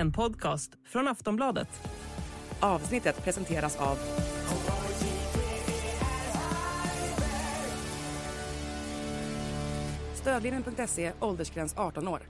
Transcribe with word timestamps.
en 0.00 0.12
podcast 0.12 0.72
från 0.84 1.08
Aftonbladet. 1.08 1.68
Avsnittet 2.60 3.24
presenteras 3.24 3.76
av... 3.76 3.98
Stödlinjen.se, 10.14 11.12
åldersgräns 11.20 11.74
18 11.76 12.08
år. 12.08 12.20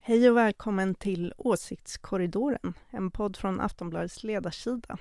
Hej 0.00 0.30
och 0.30 0.36
välkommen 0.36 0.94
till 0.94 1.34
Åsiktskorridoren, 1.36 2.74
en 2.90 3.10
podd 3.10 3.36
från 3.36 3.60
Aftonbladets 3.60 4.22
ledarsida. 4.22 4.98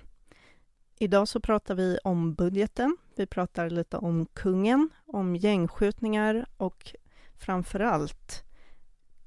Idag 1.00 1.28
så 1.28 1.40
pratar 1.40 1.76
vi 1.76 1.98
om 2.04 2.34
budgeten, 2.34 2.98
vi 3.16 3.26
pratar 3.26 3.70
lite 3.70 3.98
om 3.98 4.26
kungen, 4.26 4.90
om 5.06 5.36
gängskjutningar 5.36 6.46
och 6.58 6.96
framför 7.38 7.80
allt 7.80 8.49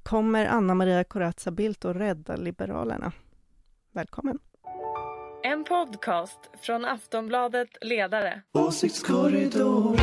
kommer 0.03 0.47
Anna 0.47 0.75
Maria 0.75 1.05
Corazza 1.05 1.51
Bildt 1.51 1.85
att 1.85 1.97
rädda 1.97 2.37
Liberalerna. 2.37 3.13
Välkommen! 3.93 4.39
En 5.45 5.65
podcast 5.65 6.39
från 6.61 6.85
Aftonbladet 6.85 7.69
Ledare. 7.81 8.43
Åsiktskorridoren 8.53 9.99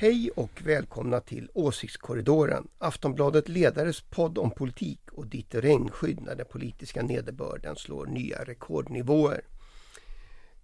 Hej 0.00 0.30
och 0.36 0.62
välkomna 0.64 1.20
till 1.20 1.50
Åsiktskorridoren, 1.54 2.68
Aftonbladet 2.78 3.48
Ledares 3.48 4.00
podd 4.00 4.38
om 4.38 4.50
politik 4.50 5.00
och 5.12 5.26
ditt 5.26 5.54
regnskydd 5.54 6.20
när 6.20 6.34
den 6.34 6.46
politiska 6.46 7.02
nederbörden 7.02 7.76
slår 7.76 8.06
nya 8.06 8.44
rekordnivåer. 8.44 9.40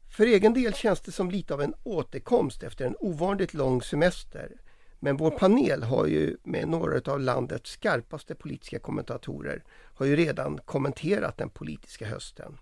För 0.09 0.27
egen 0.27 0.55
del 0.55 0.75
känns 0.75 1.01
det 1.01 1.13
som 1.13 1.31
lite 1.31 1.55
av 1.55 1.63
en 1.63 1.75
återkomst 1.83 2.63
efter 2.63 2.85
en 2.85 2.97
ovanligt 3.01 3.55
lång 3.55 3.83
semester. 3.83 4.53
Men 5.01 5.17
vår 5.17 5.31
panel 5.31 5.83
har 5.83 6.07
ju 6.07 6.37
med 6.43 6.69
några 6.69 7.13
av 7.13 7.21
landets 7.21 7.71
skarpaste 7.71 8.35
politiska 8.35 8.79
kommentatorer 8.79 9.65
har 9.71 10.07
ju 10.07 10.17
redan 10.17 10.59
kommenterat 10.65 11.39
den 11.39 11.51
politiska 11.51 12.07
hösten. 12.07 12.59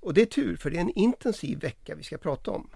Och 0.00 0.14
det 0.14 0.22
är 0.22 0.26
tur 0.26 0.56
för 0.56 0.70
det 0.70 0.76
är 0.76 0.80
en 0.80 0.98
intensiv 0.98 1.60
vecka 1.60 1.94
vi 1.94 2.02
ska 2.02 2.18
prata 2.18 2.50
om. 2.50 2.70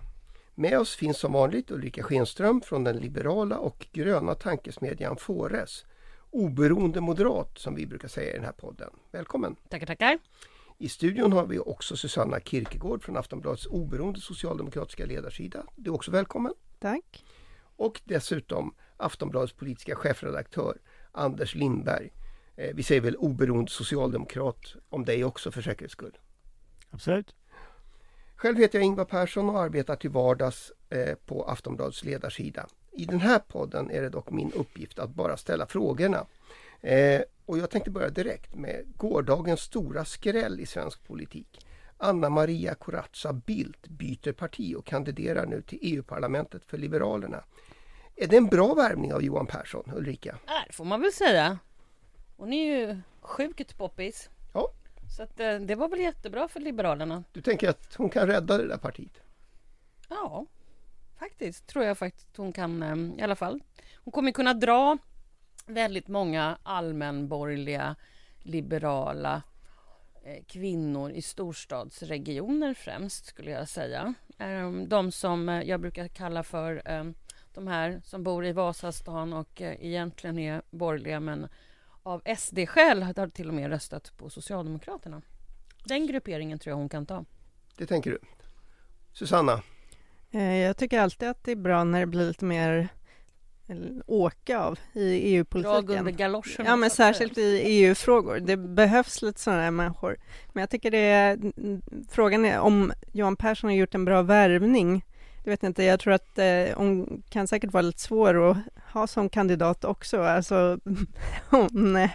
Med 0.55 0.79
oss 0.79 0.97
finns 0.97 1.19
som 1.19 1.33
vanligt 1.33 1.71
Ulrika 1.71 2.03
Schenström 2.03 2.61
från 2.61 2.85
den 2.85 2.97
liberala 2.97 3.59
och 3.59 3.87
gröna 3.93 4.35
tankesmedjan 4.35 5.17
Fores. 5.17 5.85
Oberoende 6.31 7.01
moderat 7.01 7.59
som 7.59 7.75
vi 7.75 7.87
brukar 7.87 8.09
säga 8.09 8.31
i 8.31 8.37
den 8.37 8.45
här 8.45 8.53
podden. 8.53 8.91
Välkommen! 9.11 9.57
Tackar, 9.69 9.87
tackar. 9.87 10.19
I 10.83 10.89
studion 10.89 11.33
har 11.33 11.47
vi 11.47 11.59
också 11.59 11.97
Susanna 11.97 12.41
Kierkegaard 12.41 13.03
från 13.03 13.17
Aftonbladets 13.17 13.67
oberoende 13.67 14.21
socialdemokratiska 14.21 15.07
ledarsida. 15.07 15.65
Du 15.77 15.91
är 15.91 15.95
också 15.95 16.11
välkommen! 16.11 16.55
Tack! 16.79 17.25
Och 17.77 18.01
dessutom 18.05 18.75
Aftonbladets 18.97 19.53
politiska 19.53 19.97
chefredaktör 19.97 20.79
Anders 21.13 21.55
Lindberg. 21.55 22.11
Eh, 22.57 22.75
vi 22.75 22.83
säger 22.83 23.01
väl 23.01 23.17
oberoende 23.17 23.71
socialdemokrat 23.71 24.75
om 24.89 25.05
dig 25.05 25.25
också 25.25 25.51
för 25.51 25.63
säkerhets 25.63 25.93
skull. 25.93 26.19
Absolut. 26.91 27.35
Själv 28.37 28.59
heter 28.59 28.79
jag 28.79 28.87
Ingvar 28.87 29.05
Persson 29.05 29.51
och 29.51 29.61
arbetar 29.61 29.97
till 29.97 30.11
vardags 30.11 30.73
eh, 30.91 31.15
på 31.15 31.45
Aftonbladets 31.45 32.05
ledarsida. 32.05 32.67
I 32.93 33.05
den 33.05 33.21
här 33.21 33.39
podden 33.39 33.91
är 33.91 34.03
det 34.03 34.09
dock 34.09 34.31
min 34.31 34.53
uppgift 34.53 34.99
att 34.99 35.11
bara 35.11 35.37
ställa 35.37 35.67
frågorna. 35.67 36.27
Eh, 36.81 37.21
och 37.51 37.59
jag 37.59 37.71
tänkte 37.71 37.91
börja 37.91 38.11
direkt 38.11 38.55
med 38.55 38.85
gårdagens 38.97 39.61
stora 39.61 40.05
skräll 40.05 40.61
i 40.61 40.67
svensk 40.67 41.05
politik. 41.05 41.67
Anna 41.99 42.29
Maria 42.29 42.75
Corazza 42.75 43.33
Bildt 43.33 43.89
byter 43.89 44.33
parti 44.33 44.75
och 44.77 44.87
kandiderar 44.87 45.47
nu 45.47 45.63
till 45.63 45.79
EU-parlamentet 45.83 46.65
för 46.65 46.79
Liberalerna. 46.79 47.45
Är 48.17 48.27
det 48.27 48.37
en 48.37 48.47
bra 48.47 48.75
värvning 48.75 49.15
av 49.15 49.23
Johan 49.23 49.47
Persson, 49.47 49.93
Ulrika? 49.97 50.39
Ja, 50.47 50.53
det 50.67 50.73
får 50.73 50.85
man 50.85 51.01
väl 51.01 51.13
säga. 51.13 51.59
Hon 52.37 52.53
är 52.53 52.67
ju 52.67 53.01
sjukt 53.21 53.79
poppis. 53.79 54.31
Ja. 54.55 54.71
Så 55.17 55.23
att, 55.23 55.41
eh, 55.41 55.55
det 55.55 55.75
var 55.75 55.89
väl 55.89 56.01
jättebra 56.01 56.49
för 56.49 56.61
Liberalerna. 56.61 57.25
Du 57.33 57.43
tänker 57.43 57.69
att 57.69 57.95
hon 57.95 58.11
kan 58.11 58.27
rädda 58.27 58.59
det 58.59 58.69
där 58.69 58.79
partiet? 58.79 59.23
Ja, 60.09 60.47
faktiskt 61.19 61.67
tror 61.67 61.85
jag 61.85 61.99
faktiskt 61.99 62.37
hon 62.37 62.53
kan 62.53 62.83
eh, 62.83 63.21
i 63.21 63.23
alla 63.23 63.37
fall. 63.37 63.63
Hon 64.05 64.13
kommer 64.13 64.33
kunna 64.33 64.55
dra 64.55 64.99
väldigt 65.71 66.09
många 66.09 66.59
allmänborgerliga, 66.63 67.97
liberala 68.39 69.43
eh, 70.25 70.45
kvinnor 70.47 71.11
i 71.11 71.23
storstadsregioner 71.23 72.75
främst 72.75 73.27
skulle 73.27 73.51
jag 73.51 73.69
säga. 73.69 74.15
Eh, 74.39 74.73
De 74.73 75.13
som 75.13 75.49
eh, 75.49 75.63
jag 75.63 75.81
brukar 75.81 76.09
kalla 76.09 76.43
för 76.43 76.83
eh, 76.85 77.05
de 77.55 77.67
här 77.67 78.01
som 78.05 78.23
bor 78.23 78.47
i 78.47 78.53
Vasastan 78.53 79.33
och 79.33 79.61
eh, 79.63 79.85
egentligen 79.85 80.39
är 80.39 80.63
borgerliga 80.71 81.21
men 81.21 81.49
av 82.03 82.23
SD-skäl 82.37 83.03
har 83.03 83.29
till 83.29 83.49
och 83.49 83.55
med 83.55 83.71
röstat 83.71 84.13
på 84.17 84.31
Socialdemokraterna. 84.31 85.23
Den 85.85 86.07
grupperingen 86.07 86.59
tror 86.59 86.71
jag 86.71 86.77
hon 86.77 86.89
kan 86.89 87.07
ta. 87.07 87.25
Det 87.77 87.87
tänker 87.87 88.11
du? 88.11 88.19
Susanna? 89.13 89.63
Jag 90.67 90.77
tycker 90.77 91.01
alltid 91.01 91.29
att 91.29 91.45
det 91.45 91.53
är 91.53 91.57
bra 91.57 91.85
när 91.85 92.01
det 92.01 92.07
blir 92.07 92.29
lite 92.29 92.45
mer 92.45 92.89
åka 94.07 94.59
av 94.59 94.79
i 94.93 94.99
Drag 94.99 95.01
under 95.01 95.27
EU-politiken. 95.27 96.17
galoscherna. 96.17 96.65
Ja, 96.65 96.77
men 96.77 96.91
särskilt 96.91 97.39
i 97.39 97.61
EU-frågor. 97.65 98.41
Det 98.41 98.57
behövs 98.57 99.23
lite 99.23 99.41
sådana 99.41 99.63
här 99.63 99.71
människor. 99.71 100.17
Men 100.53 100.61
jag 100.61 100.71
tycker 100.71 100.91
det 100.91 100.99
är... 100.99 101.39
Frågan 102.11 102.45
är 102.45 102.59
om 102.59 102.93
Johan 103.13 103.37
Persson 103.37 103.71
har 103.71 103.75
gjort 103.77 103.95
en 103.95 104.05
bra 104.05 104.23
värvning. 104.23 105.05
Det 105.45 105.51
vet 105.51 105.63
jag 105.63 105.71
inte. 105.71 105.85
Jag 105.85 106.01
tror 106.01 106.13
att 106.13 106.39
eh, 106.39 106.77
hon 106.77 107.23
kan 107.31 107.47
säkert 107.47 107.73
vara 107.73 107.83
lite 107.83 108.01
svår 108.01 108.51
att 108.51 108.57
ha 108.93 109.07
som 109.07 109.29
kandidat 109.29 109.85
också. 109.85 110.23
Alltså, 110.23 110.79
hon 111.51 111.97
eh, 111.97 112.11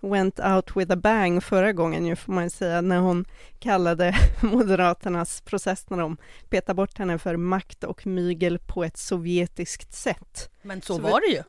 went 0.00 0.40
out 0.40 0.76
with 0.76 0.92
a 0.92 0.96
bang 0.96 1.44
förra 1.44 1.72
gången 1.72 2.06
ju, 2.06 2.16
får 2.16 2.32
man 2.32 2.44
ju 2.44 2.50
säga, 2.50 2.80
när 2.80 2.98
hon 2.98 3.24
kallade 3.58 4.14
Moderaternas 4.42 5.40
process 5.40 5.90
när 5.90 5.98
de 5.98 6.16
petade 6.48 6.74
bort 6.74 6.98
henne 6.98 7.18
för 7.18 7.36
makt 7.36 7.84
och 7.84 8.06
mygel 8.06 8.58
på 8.58 8.84
ett 8.84 8.96
sovjetiskt 8.96 9.94
sätt. 9.94 10.50
Men 10.62 10.82
så, 10.82 10.94
Så 10.94 11.02
var 11.02 11.20
det 11.20 11.26
ju. 11.26 11.42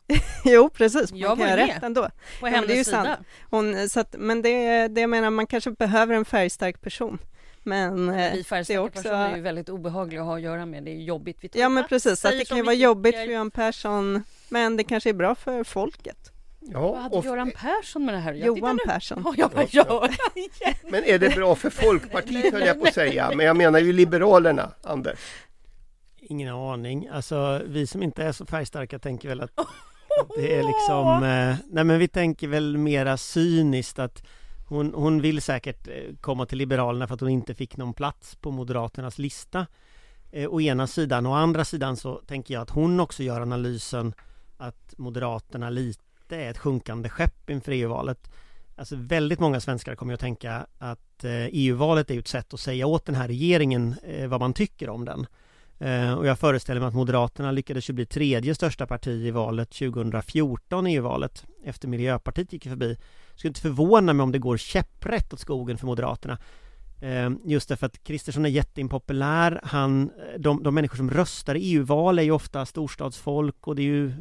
Jo, 0.53 0.69
precis. 0.69 1.11
Man 1.11 1.19
Jag 1.19 1.37
kan 1.37 1.39
var 1.39 1.47
ju 1.47 1.67
rätt 1.67 1.83
ändå. 1.83 2.09
På 2.39 2.47
hennes 2.47 2.67
det 2.67 2.79
är 2.79 2.83
sida. 2.83 3.03
sant. 3.03 3.27
Hon, 3.49 3.89
så 3.89 3.99
att, 3.99 4.15
men 4.19 4.41
det, 4.41 4.87
det 4.87 5.01
jag 5.01 5.09
menar, 5.09 5.29
man 5.29 5.47
kanske 5.47 5.71
behöver 5.71 6.15
en 6.15 6.25
färgstark 6.25 6.81
person. 6.81 7.17
Men 7.63 8.09
eh, 8.09 8.15
Vi 8.15 8.21
det 8.21 8.39
är 8.39 8.43
färgstarka 8.43 8.81
också... 8.81 9.03
personer 9.03 9.31
är 9.31 9.35
ju 9.35 9.41
väldigt 9.41 9.69
obehagliga 9.69 10.21
att 10.21 10.27
ha 10.27 10.35
att 10.35 10.41
göra 10.41 10.65
med. 10.65 10.83
Det 10.83 10.91
är 10.91 10.95
jobbigt. 11.03 11.37
Vi 11.41 11.49
Ja 11.53 11.69
men 11.69 11.87
precis, 11.87 12.25
att 12.25 12.31
det 12.31 12.45
kan 12.45 12.57
ju 12.57 12.63
vi 12.63 12.65
vara 12.65 12.75
jobbigt 12.75 13.15
för 13.15 13.23
Johan 13.23 13.51
Persson, 13.51 14.23
men 14.49 14.77
det 14.77 14.83
kanske 14.83 15.09
är 15.09 15.13
bra 15.13 15.35
för 15.35 15.63
folket. 15.63 16.31
Ja, 16.73 16.91
Vad 16.91 17.01
hade 17.01 17.15
och- 17.17 17.25
Göran 17.25 17.51
Persson 17.55 18.05
med 18.05 18.13
det 18.13 18.19
här? 18.19 18.33
Jag 18.33 18.57
Johan. 18.57 18.79
Persson. 18.87 19.21
Ja, 19.25 19.33
jag 19.37 19.51
bara, 19.51 19.65
ja. 19.71 20.09
Men 20.89 21.03
är 21.03 21.19
det 21.19 21.35
bra 21.35 21.55
för 21.55 21.69
Folkpartiet 21.69 22.53
höll 22.53 22.61
jag 22.65 22.81
på 22.81 22.87
att 22.87 22.93
säga. 22.93 23.31
Men 23.35 23.45
jag 23.45 23.57
menar 23.57 23.79
ju 23.79 23.93
Liberalerna, 23.93 24.71
Anders. 24.83 25.19
Ingen 26.19 26.53
aning. 26.55 27.07
Alltså 27.07 27.61
vi 27.65 27.87
som 27.87 28.03
inte 28.03 28.23
är 28.23 28.31
så 28.31 28.45
färgstarka 28.45 28.99
tänker 28.99 29.29
väl 29.29 29.41
att, 29.41 29.59
att 29.59 29.67
det 30.37 30.55
är 30.55 30.63
liksom 30.63 31.23
eh, 31.23 31.55
Nej 31.75 31.83
men 31.83 31.99
vi 31.99 32.07
tänker 32.07 32.47
väl 32.47 32.77
mera 32.77 33.17
cyniskt 33.17 33.99
att 33.99 34.23
hon, 34.69 34.93
hon 34.93 35.21
vill 35.21 35.41
säkert 35.41 35.87
eh, 35.87 35.93
komma 36.21 36.45
till 36.45 36.57
Liberalerna 36.57 37.07
för 37.07 37.13
att 37.15 37.21
hon 37.21 37.29
inte 37.29 37.55
fick 37.55 37.77
någon 37.77 37.93
plats 37.93 38.35
på 38.35 38.51
Moderaternas 38.51 39.17
lista 39.17 39.65
eh, 40.31 40.49
Å 40.53 40.61
ena 40.61 40.87
sidan, 40.87 41.25
å 41.25 41.33
andra 41.33 41.65
sidan 41.65 41.97
så 41.97 42.15
tänker 42.15 42.53
jag 42.53 42.61
att 42.61 42.69
hon 42.69 42.99
också 42.99 43.23
gör 43.23 43.41
analysen 43.41 44.13
att 44.57 44.93
Moderaterna 44.97 45.69
lite 45.69 46.01
är 46.35 46.51
ett 46.51 46.57
sjunkande 46.57 47.09
skepp 47.09 47.49
inför 47.49 47.71
EU-valet 47.71 48.29
Alltså 48.77 48.95
väldigt 48.95 49.39
många 49.39 49.59
svenskar 49.59 49.95
kommer 49.95 50.11
ju 50.11 50.13
att 50.13 50.19
tänka 50.19 50.67
att 50.77 51.23
eh, 51.23 51.45
EU-valet 51.51 52.09
är 52.09 52.13
ju 52.13 52.19
ett 52.19 52.27
sätt 52.27 52.53
att 52.53 52.59
säga 52.59 52.87
åt 52.87 53.05
den 53.05 53.15
här 53.15 53.27
regeringen 53.27 53.95
eh, 54.03 54.27
vad 54.27 54.39
man 54.39 54.53
tycker 54.53 54.89
om 54.89 55.05
den. 55.05 55.27
Eh, 55.79 56.13
och 56.13 56.27
jag 56.27 56.39
föreställer 56.39 56.79
mig 56.79 56.87
att 56.87 56.93
Moderaterna 56.93 57.51
lyckades 57.51 57.89
ju 57.89 57.93
bli 57.93 58.05
tredje 58.05 58.55
största 58.55 58.87
parti 58.87 59.25
i 59.25 59.31
valet 59.31 59.69
2014 59.69 60.87
EU-valet 60.87 61.45
efter 61.63 61.87
Miljöpartiet 61.87 62.53
gick 62.53 62.63
förbi. 62.63 62.97
Skulle 63.35 63.49
inte 63.49 63.61
förvåna 63.61 64.13
mig 64.13 64.23
om 64.23 64.31
det 64.31 64.39
går 64.39 64.57
käpprätt 64.57 65.33
åt 65.33 65.39
skogen 65.39 65.77
för 65.77 65.85
Moderaterna. 65.85 66.37
Just 67.45 67.69
därför 67.69 67.85
att 67.85 68.03
Kristersson 68.03 68.45
är 68.45 68.49
jätteimpopulär. 68.49 69.59
Han, 69.63 70.11
de, 70.37 70.63
de 70.63 70.75
människor 70.75 70.97
som 70.97 71.09
röstar 71.09 71.55
i 71.55 71.59
EU-val 71.59 72.19
är 72.19 72.23
ju 72.23 72.31
ofta 72.31 72.65
storstadsfolk 72.65 73.67
och 73.67 73.75
det 73.75 73.81
är 73.81 73.83
ju 73.83 74.11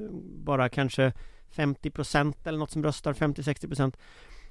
bara 0.44 0.68
kanske 0.68 1.12
50% 1.56 2.34
eller 2.44 2.58
något 2.58 2.70
som 2.70 2.82
röstar, 2.82 3.12
50-60% 3.12 3.94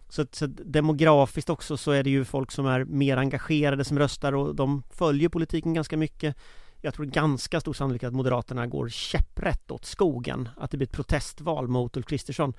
så, 0.09 0.25
så 0.31 0.45
demografiskt 0.47 1.49
också 1.49 1.77
så 1.77 1.91
är 1.91 2.03
det 2.03 2.09
ju 2.09 2.25
folk 2.25 2.51
som 2.51 2.65
är 2.65 2.85
mer 2.85 3.17
engagerade 3.17 3.83
som 3.83 3.99
röstar 3.99 4.33
och 4.33 4.55
de 4.55 4.83
följer 4.89 5.29
politiken 5.29 5.73
ganska 5.73 5.97
mycket. 5.97 6.35
Jag 6.81 6.93
tror 6.93 7.05
ganska 7.05 7.59
stor 7.59 7.73
sannolikhet 7.73 8.07
att 8.07 8.13
Moderaterna 8.13 8.67
går 8.67 8.89
käpprätt 8.89 9.71
åt 9.71 9.85
skogen, 9.85 10.49
att 10.57 10.71
det 10.71 10.77
blir 10.77 10.87
ett 10.87 10.93
protestval 10.93 11.67
mot 11.67 11.97
Ulf 11.97 12.05
Kristersson. 12.05 12.53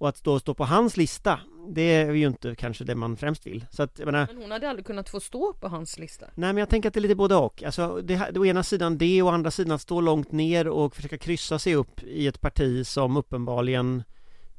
Och 0.00 0.08
att 0.08 0.24
då 0.24 0.38
stå 0.40 0.54
på 0.54 0.64
hans 0.64 0.96
lista, 0.96 1.40
det 1.68 1.82
är 1.82 2.12
ju 2.12 2.26
inte 2.26 2.54
kanske 2.54 2.84
det 2.84 2.94
man 2.94 3.16
främst 3.16 3.46
vill. 3.46 3.64
Så 3.70 3.82
att, 3.82 3.98
jag 3.98 4.06
menar, 4.06 4.26
Men 4.32 4.42
hon 4.42 4.50
hade 4.50 4.70
aldrig 4.70 4.86
kunnat 4.86 5.08
få 5.08 5.20
stå 5.20 5.52
på 5.52 5.68
hans 5.68 5.98
lista. 5.98 6.26
Nej 6.34 6.52
men 6.52 6.56
jag 6.56 6.68
tänker 6.68 6.88
att 6.88 6.94
det 6.94 6.98
är 7.00 7.02
lite 7.02 7.14
både 7.14 7.36
och. 7.36 7.62
Alltså 7.62 8.00
det, 8.02 8.14
här- 8.16 8.38
å 8.38 8.44
ena 8.46 8.62
sidan 8.62 8.98
det 8.98 9.22
och 9.22 9.28
å 9.28 9.32
andra 9.32 9.50
sidan 9.50 9.72
att 9.72 9.80
stå 9.80 10.00
långt 10.00 10.32
ner 10.32 10.68
och 10.68 10.96
försöka 10.96 11.18
kryssa 11.18 11.58
sig 11.58 11.74
upp 11.74 12.02
i 12.02 12.26
ett 12.26 12.40
parti 12.40 12.86
som 12.86 13.16
uppenbarligen 13.16 14.02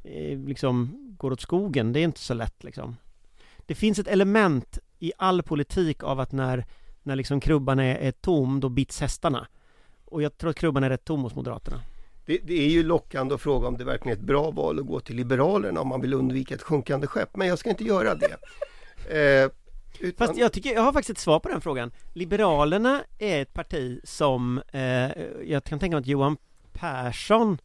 eh, 0.04 0.40
liksom 0.40 0.98
går 1.18 1.32
åt 1.32 1.42
skogen. 1.42 1.94
Det 1.94 2.00
är 2.00 2.04
inte 2.04 2.20
så 2.20 2.34
lätt 2.34 2.64
liksom. 2.64 2.96
Det 3.66 3.76
finns 3.76 4.00
ett 4.00 4.08
element 4.08 4.80
i 5.00 5.12
all 5.18 5.44
politik 5.44 6.04
av 6.04 6.20
att 6.20 6.32
när, 6.32 6.66
när 7.04 7.16
liksom 7.16 7.40
krubban 7.40 7.80
är, 7.80 7.96
är 7.96 8.12
tom, 8.12 8.60
då 8.60 8.70
bits 8.70 9.00
hästarna. 9.02 9.48
Och 10.06 10.22
jag 10.22 10.38
tror 10.38 10.50
att 10.50 10.56
krubban 10.58 10.84
är 10.84 10.90
rätt 10.90 11.06
tom 11.06 11.22
hos 11.22 11.36
Moderaterna. 11.36 11.82
Det, 12.26 12.38
det 12.38 12.54
är 12.54 12.70
ju 12.70 12.84
lockande 12.84 13.36
att 13.36 13.42
fråga 13.42 13.68
om 13.68 13.78
det 13.78 13.84
verkligen 13.84 14.18
är 14.18 14.22
ett 14.22 14.28
bra 14.28 14.52
val 14.52 14.80
att 14.80 14.86
gå 14.86 15.00
till 15.00 15.16
Liberalerna 15.16 15.82
om 15.82 15.88
man 15.88 16.02
vill 16.02 16.14
undvika 16.14 16.56
ett 16.56 16.62
sjunkande 16.62 17.08
skepp. 17.08 17.36
Men 17.36 17.48
jag 17.48 17.60
ska 17.60 17.70
inte 17.70 17.84
göra 17.84 18.16
det. 18.16 18.38
Eh, 19.10 19.50
utan, 20.00 20.28
Fast 20.28 20.40
jag 20.40 20.54
tycker, 20.54 20.74
jag 20.74 20.82
har 20.82 20.94
faktiskt 20.94 21.18
ett 21.18 21.24
svar 21.24 21.40
på 21.40 21.50
den 21.50 21.62
frågan. 21.62 21.92
Liberalerna 22.14 23.04
är 23.20 23.42
ett 23.42 23.54
parti 23.54 24.00
som, 24.04 24.62
eh, 24.72 24.82
jag 25.44 25.64
kan 25.64 25.80
tänka 25.80 25.96
mig 25.96 26.02
att 26.02 26.08
Johan 26.08 26.38
Persson 26.74 27.58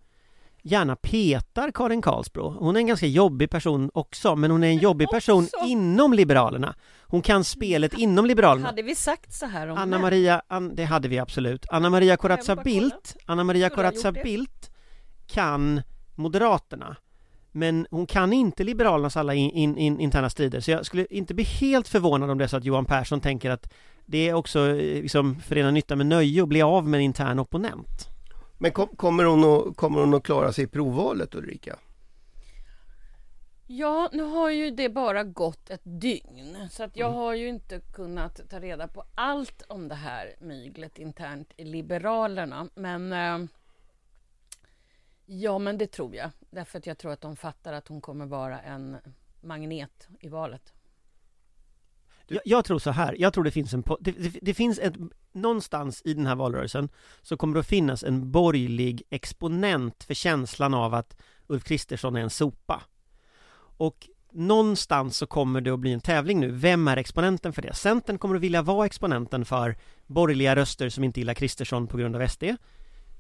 gärna 0.66 0.96
petar 0.96 1.70
Karin 1.70 2.02
Karlsbro. 2.02 2.56
Hon 2.58 2.76
är 2.76 2.80
en 2.80 2.86
ganska 2.86 3.06
jobbig 3.06 3.50
person 3.50 3.90
också, 3.94 4.36
men 4.36 4.50
hon 4.50 4.64
är 4.64 4.68
en 4.68 4.78
jobbig 4.78 5.08
person 5.08 5.44
också? 5.44 5.66
inom 5.66 6.12
Liberalerna. 6.12 6.74
Hon 7.02 7.22
kan 7.22 7.44
spelet 7.44 7.94
inom 7.94 8.26
Liberalerna. 8.26 8.66
Hade 8.66 8.82
vi 8.82 8.94
sagt 8.94 9.32
så 9.34 9.46
här 9.46 9.68
om 9.68 9.78
Anna? 9.78 9.98
Maria, 9.98 10.42
An, 10.48 10.74
det 10.74 10.84
hade 10.84 11.08
vi 11.08 11.18
absolut. 11.18 11.66
Anna 11.70 11.90
Maria 11.90 12.16
Corazza 12.16 12.56
Bildt, 12.56 13.16
Anna 13.26 13.44
Maria 13.44 13.70
Corazza. 13.70 14.12
Bildt 14.12 14.70
kan 15.26 15.82
Moderaterna. 16.14 16.96
Men 17.52 17.86
hon 17.90 18.06
kan 18.06 18.32
inte 18.32 18.64
Liberalernas 18.64 19.16
alla 19.16 19.34
in, 19.34 19.50
in, 19.50 19.76
in, 19.76 20.00
interna 20.00 20.30
strider. 20.30 20.60
Så 20.60 20.70
jag 20.70 20.86
skulle 20.86 21.06
inte 21.10 21.34
bli 21.34 21.44
helt 21.44 21.88
förvånad 21.88 22.30
om 22.30 22.38
det 22.38 22.44
är 22.44 22.48
så 22.48 22.56
att 22.56 22.64
Johan 22.64 22.84
Persson 22.84 23.20
tänker 23.20 23.50
att 23.50 23.72
det 24.06 24.28
är 24.28 24.34
också 24.34 24.69
eh, 24.69 25.02
liksom 25.02 25.40
förena 25.40 25.70
nytta 25.70 25.96
med 25.96 26.06
nöje 26.06 26.42
att 26.42 26.48
bli 26.48 26.62
av 26.62 26.88
med 26.88 26.98
en 26.98 27.04
intern 27.04 27.38
opponent. 27.38 28.15
Men 28.58 28.73
kom, 28.73 28.88
kommer, 28.88 29.25
hon 29.25 29.44
att, 29.44 29.76
kommer 29.76 30.00
hon 30.00 30.14
att 30.14 30.23
klara 30.23 30.53
sig 30.53 30.64
i 30.64 30.67
provvalet 30.67 31.35
Ulrika? 31.35 31.79
Ja, 33.67 34.08
nu 34.12 34.23
har 34.23 34.50
ju 34.50 34.70
det 34.70 34.88
bara 34.88 35.25
gått 35.25 35.70
ett 35.70 35.81
dygn 35.85 36.69
så 36.70 36.82
att 36.82 36.97
Mm. 36.97 37.00
jag 37.08 37.12
har 37.12 37.35
ju 37.35 37.49
inte 37.49 37.81
kunnat 37.81 38.41
ta 38.50 38.61
reda 38.61 38.88
på 38.88 39.05
allt 39.14 39.62
om 39.69 39.88
det 39.88 39.94
här 39.94 40.35
myglet 40.41 40.99
internt 40.99 41.53
i 41.56 41.64
Liberalerna. 41.64 42.69
Men 42.75 43.12
eh, 43.12 43.49
ja, 45.26 45.58
men 45.58 45.79
det 45.79 45.87
tror 45.87 46.14
jag. 46.14 46.31
Därför 46.50 46.79
att 46.79 46.87
jag 46.87 46.99
tror 46.99 47.12
att 47.12 47.20
de 47.20 47.37
fattar 47.37 47.73
att 47.73 47.88
hon 47.88 48.00
kommer 48.00 48.26
vara 48.26 48.61
en 48.61 48.97
magnet 49.41 50.08
i 50.20 50.29
valet. 50.29 50.73
Jag, 52.28 52.40
jag 52.44 52.64
tror 52.64 52.78
så 52.78 52.90
här, 52.90 53.17
jag 53.19 53.32
tror 53.32 53.44
det 53.44 53.50
finns 53.50 53.75
en, 53.75 53.84
det, 54.00 54.11
det, 54.11 54.38
det 54.43 54.55
finns 54.55 54.78
ett, 54.78 54.94
någonstans 55.32 56.02
i 56.05 56.14
den 56.14 56.26
här 56.26 56.34
valrörelsen 56.34 56.88
så 57.23 57.37
kommer 57.37 57.55
det 57.55 57.61
att 57.61 57.67
finnas 57.67 58.05
en 58.05 58.31
borgerlig 58.31 59.02
exponent 59.11 60.05
för 60.05 60.14
känslan 60.14 60.75
av 60.75 60.94
att 60.94 61.17
Ulf 61.46 61.64
Kristersson 61.64 62.17
är 62.17 62.20
en 62.20 62.31
sopa. 62.31 62.82
Och 63.78 64.08
någonstans 64.32 65.17
så 65.17 65.26
kommer 65.26 65.61
det 65.61 65.70
att 65.70 65.81
bli 65.81 65.93
en 65.93 66.00
tävling 66.00 66.40
nu, 66.40 66.50
vem 66.50 66.88
är 66.88 66.96
exponenten 66.96 67.52
för 67.52 67.62
det? 67.62 67.75
Centern 67.75 68.19
kommer 68.19 68.34
att 68.34 68.40
vilja 68.40 68.62
vara 68.62 68.87
exponenten 68.87 69.44
för 69.44 69.76
borgerliga 70.06 70.56
röster 70.56 70.88
som 70.88 71.05
inte 71.05 71.20
gillar 71.20 71.34
Kristersson 71.34 71.87
på 71.87 71.96
grund 71.96 72.17
av 72.17 72.29
SD. 72.29 72.44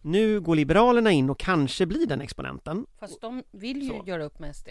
Nu 0.02 0.40
går 0.40 0.56
Liberalerna 0.56 1.10
in 1.12 1.30
och 1.30 1.38
kanske 1.38 1.86
blir 1.86 2.06
den 2.06 2.20
exponenten. 2.20 2.86
Fast 3.00 3.20
de 3.20 3.42
vill 3.52 3.82
ju 3.82 3.88
Så. 3.88 4.02
göra 4.06 4.24
upp 4.24 4.38
med 4.38 4.56
SD. 4.56 4.68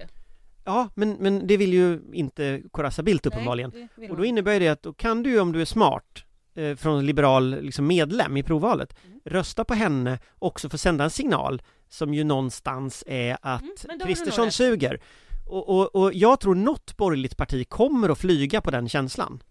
Ja, 0.66 0.90
men, 0.96 1.12
men 1.20 1.48
det 1.48 1.58
vill 1.58 1.74
ju 1.74 2.02
inte 2.14 2.62
Corazza 2.72 3.04
Bildt 3.04 3.26
uppenbarligen. 3.26 3.72
Nej, 3.98 4.10
Och 4.10 4.18
då 4.18 4.26
innebär 4.26 4.60
det 4.60 4.68
att 4.68 4.84
då 4.84 4.94
kan 4.94 5.24
du 5.24 5.40
om 5.40 5.52
du 5.52 5.62
är 5.62 5.66
smart 5.66 6.24
eh, 6.56 6.76
från 6.76 7.06
liberal 7.06 7.62
liksom 7.62 7.88
medlem 7.88 8.38
i 8.38 8.44
provvalet 8.44 8.96
Mm. 9.06 9.20
rösta 9.26 9.64
på 9.64 9.74
henne 9.74 10.20
också 10.40 10.70
för 10.70 10.78
att 10.78 10.82
sända 10.82 11.04
en 11.04 11.10
signal 11.10 11.62
som 11.90 12.14
ju 12.14 12.24
någonstans 12.24 13.04
är 13.08 13.38
att 13.42 13.62
Mm, 13.62 13.76
nog 13.90 14.02
Kristersson 14.08 14.52
suger. 14.52 15.00
Och, 15.48 15.70
och, 15.70 15.96
och 15.96 16.14
jag 16.14 16.40
tror 16.40 16.56
något 16.56 16.98
borgerligt 16.98 17.38
parti 17.38 17.70
kommer 17.70 18.10
att 18.10 18.18
flyga 18.18 18.62
på 18.62 18.72
den 18.72 18.90
känslan. 18.90 19.44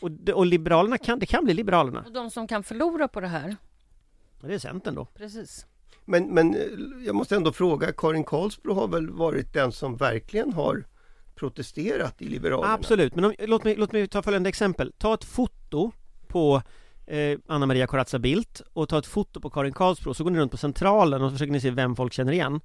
Och, 0.00 0.10
och 0.34 0.46
Liberalerna 0.46 0.98
kan, 0.98 1.18
det 1.18 1.26
kan 1.26 1.44
bli 1.44 1.54
Liberalerna. 1.54 2.02
Och 2.06 2.12
de 2.12 2.30
som 2.30 2.46
kan 2.46 2.62
förlora 2.62 3.08
på 3.08 3.20
det 3.20 3.28
här, 3.28 3.56
det 4.40 4.54
är 4.54 4.58
Centern 4.58 4.94
då. 4.94 5.04
precis. 5.04 5.66
Men, 6.04 6.34
men 6.34 6.54
eh, 6.54 6.60
jag 7.06 7.14
måste 7.14 7.36
ändå 7.36 7.52
fråga, 7.52 7.92
Karin 7.92 8.24
Karlsbro 8.24 8.74
har 8.74 8.88
väl 8.88 9.10
varit 9.10 9.52
den 9.52 9.72
som 9.72 9.96
verkligen 9.96 10.52
har 10.52 10.84
protesterat 11.34 12.22
i 12.22 12.28
Liberalerna? 12.28 12.72
Absolut, 12.74 13.14
men 13.14 13.24
om, 13.24 13.34
låt, 13.38 13.64
mig, 13.64 13.76
låt 13.76 13.92
mig 13.92 14.08
ta 14.08 14.22
följande 14.22 14.48
exempel. 14.48 14.92
Ta 14.98 15.14
ett 15.14 15.24
foto 15.24 15.92
på 16.28 16.62
eh, 17.06 17.38
Anna 17.46 17.66
Maria 17.66 17.86
Corazza 17.86 18.18
Bildt 18.18 18.62
och 18.72 18.88
ta 18.88 18.98
ett 18.98 19.06
foto 19.06 19.40
på 19.40 19.50
Karin 19.50 19.72
Karlsbro, 19.72 20.14
så 20.14 20.24
går 20.24 20.30
ni 20.30 20.38
runt 20.38 20.50
på 20.50 20.56
Centralen 20.56 21.22
och 21.22 21.30
så 21.30 21.34
försöker 21.34 21.52
ni 21.52 21.60
se 21.60 21.70
vem 21.70 21.96
folk 21.96 22.12
känner 22.12 22.32
igen. 22.32 22.60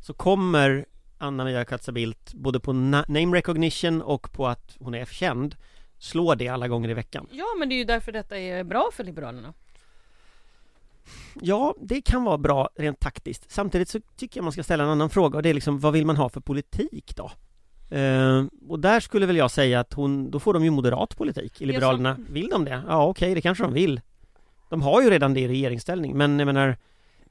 Så 0.00 0.14
kommer 0.14 0.84
Anna 1.18 1.44
Maria 1.44 1.64
Corazza 1.64 1.92
Bildt 1.92 2.34
både 2.34 2.60
på 2.60 2.72
na- 2.72 3.04
name 3.08 3.36
recognition 3.36 4.02
och 4.02 4.32
på 4.32 4.46
att 4.46 4.76
hon 4.80 4.94
är 4.94 5.04
känd 5.04 5.56
slå 5.98 6.34
det 6.34 6.48
alla 6.48 6.68
gånger 6.68 6.88
i 6.88 6.94
veckan. 6.94 7.26
Ja, 7.30 7.46
men 7.58 7.68
det 7.68 7.74
är 7.74 7.76
ju 7.76 7.84
därför 7.84 8.12
detta 8.12 8.38
är 8.38 8.64
bra 8.64 8.90
för 8.92 9.04
Liberalerna. 9.04 9.54
Ja, 11.40 11.74
det 11.80 12.02
kan 12.02 12.24
vara 12.24 12.38
bra 12.38 12.68
rent 12.76 13.00
taktiskt. 13.00 13.50
Samtidigt 13.50 13.88
så 13.88 14.00
tycker 14.16 14.38
jag 14.38 14.44
man 14.44 14.52
ska 14.52 14.62
ställa 14.62 14.84
en 14.84 14.90
annan 14.90 15.10
fråga 15.10 15.36
och 15.36 15.42
det 15.42 15.48
är 15.48 15.54
liksom 15.54 15.78
vad 15.78 15.92
vill 15.92 16.06
man 16.06 16.16
ha 16.16 16.28
för 16.28 16.40
politik 16.40 17.16
då? 17.16 17.30
Eh, 17.96 18.44
och 18.68 18.80
där 18.80 19.00
skulle 19.00 19.26
väl 19.26 19.36
jag 19.36 19.50
säga 19.50 19.80
att 19.80 19.92
hon, 19.92 20.30
då 20.30 20.40
får 20.40 20.54
de 20.54 20.64
ju 20.64 20.70
moderat 20.70 21.16
politik 21.16 21.62
i 21.62 21.66
Liberalerna. 21.66 22.16
Vill 22.28 22.48
de 22.48 22.64
det? 22.64 22.82
Ja 22.88 23.06
okej, 23.06 23.34
det 23.34 23.40
kanske 23.40 23.64
de 23.64 23.72
vill. 23.72 24.00
De 24.70 24.82
har 24.82 25.02
ju 25.02 25.10
redan 25.10 25.34
det 25.34 25.40
i 25.40 25.48
regeringsställning, 25.48 26.16
men 26.16 26.38
jag 26.38 26.46
menar 26.46 26.76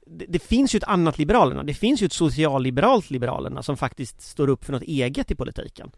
det, 0.06 0.24
det 0.28 0.38
finns 0.38 0.74
ju 0.74 0.76
ett 0.76 0.84
annat 0.84 1.18
Liberalerna. 1.18 1.62
Det 1.62 1.74
finns 1.74 2.02
ju 2.02 2.06
ett 2.06 2.12
socialliberalt 2.12 3.10
Liberalerna 3.10 3.62
som 3.62 3.76
faktiskt 3.76 4.20
står 4.22 4.48
upp 4.48 4.64
för 4.64 4.72
något 4.72 4.82
eget 4.82 5.30
i 5.30 5.34
politiken. 5.34 5.90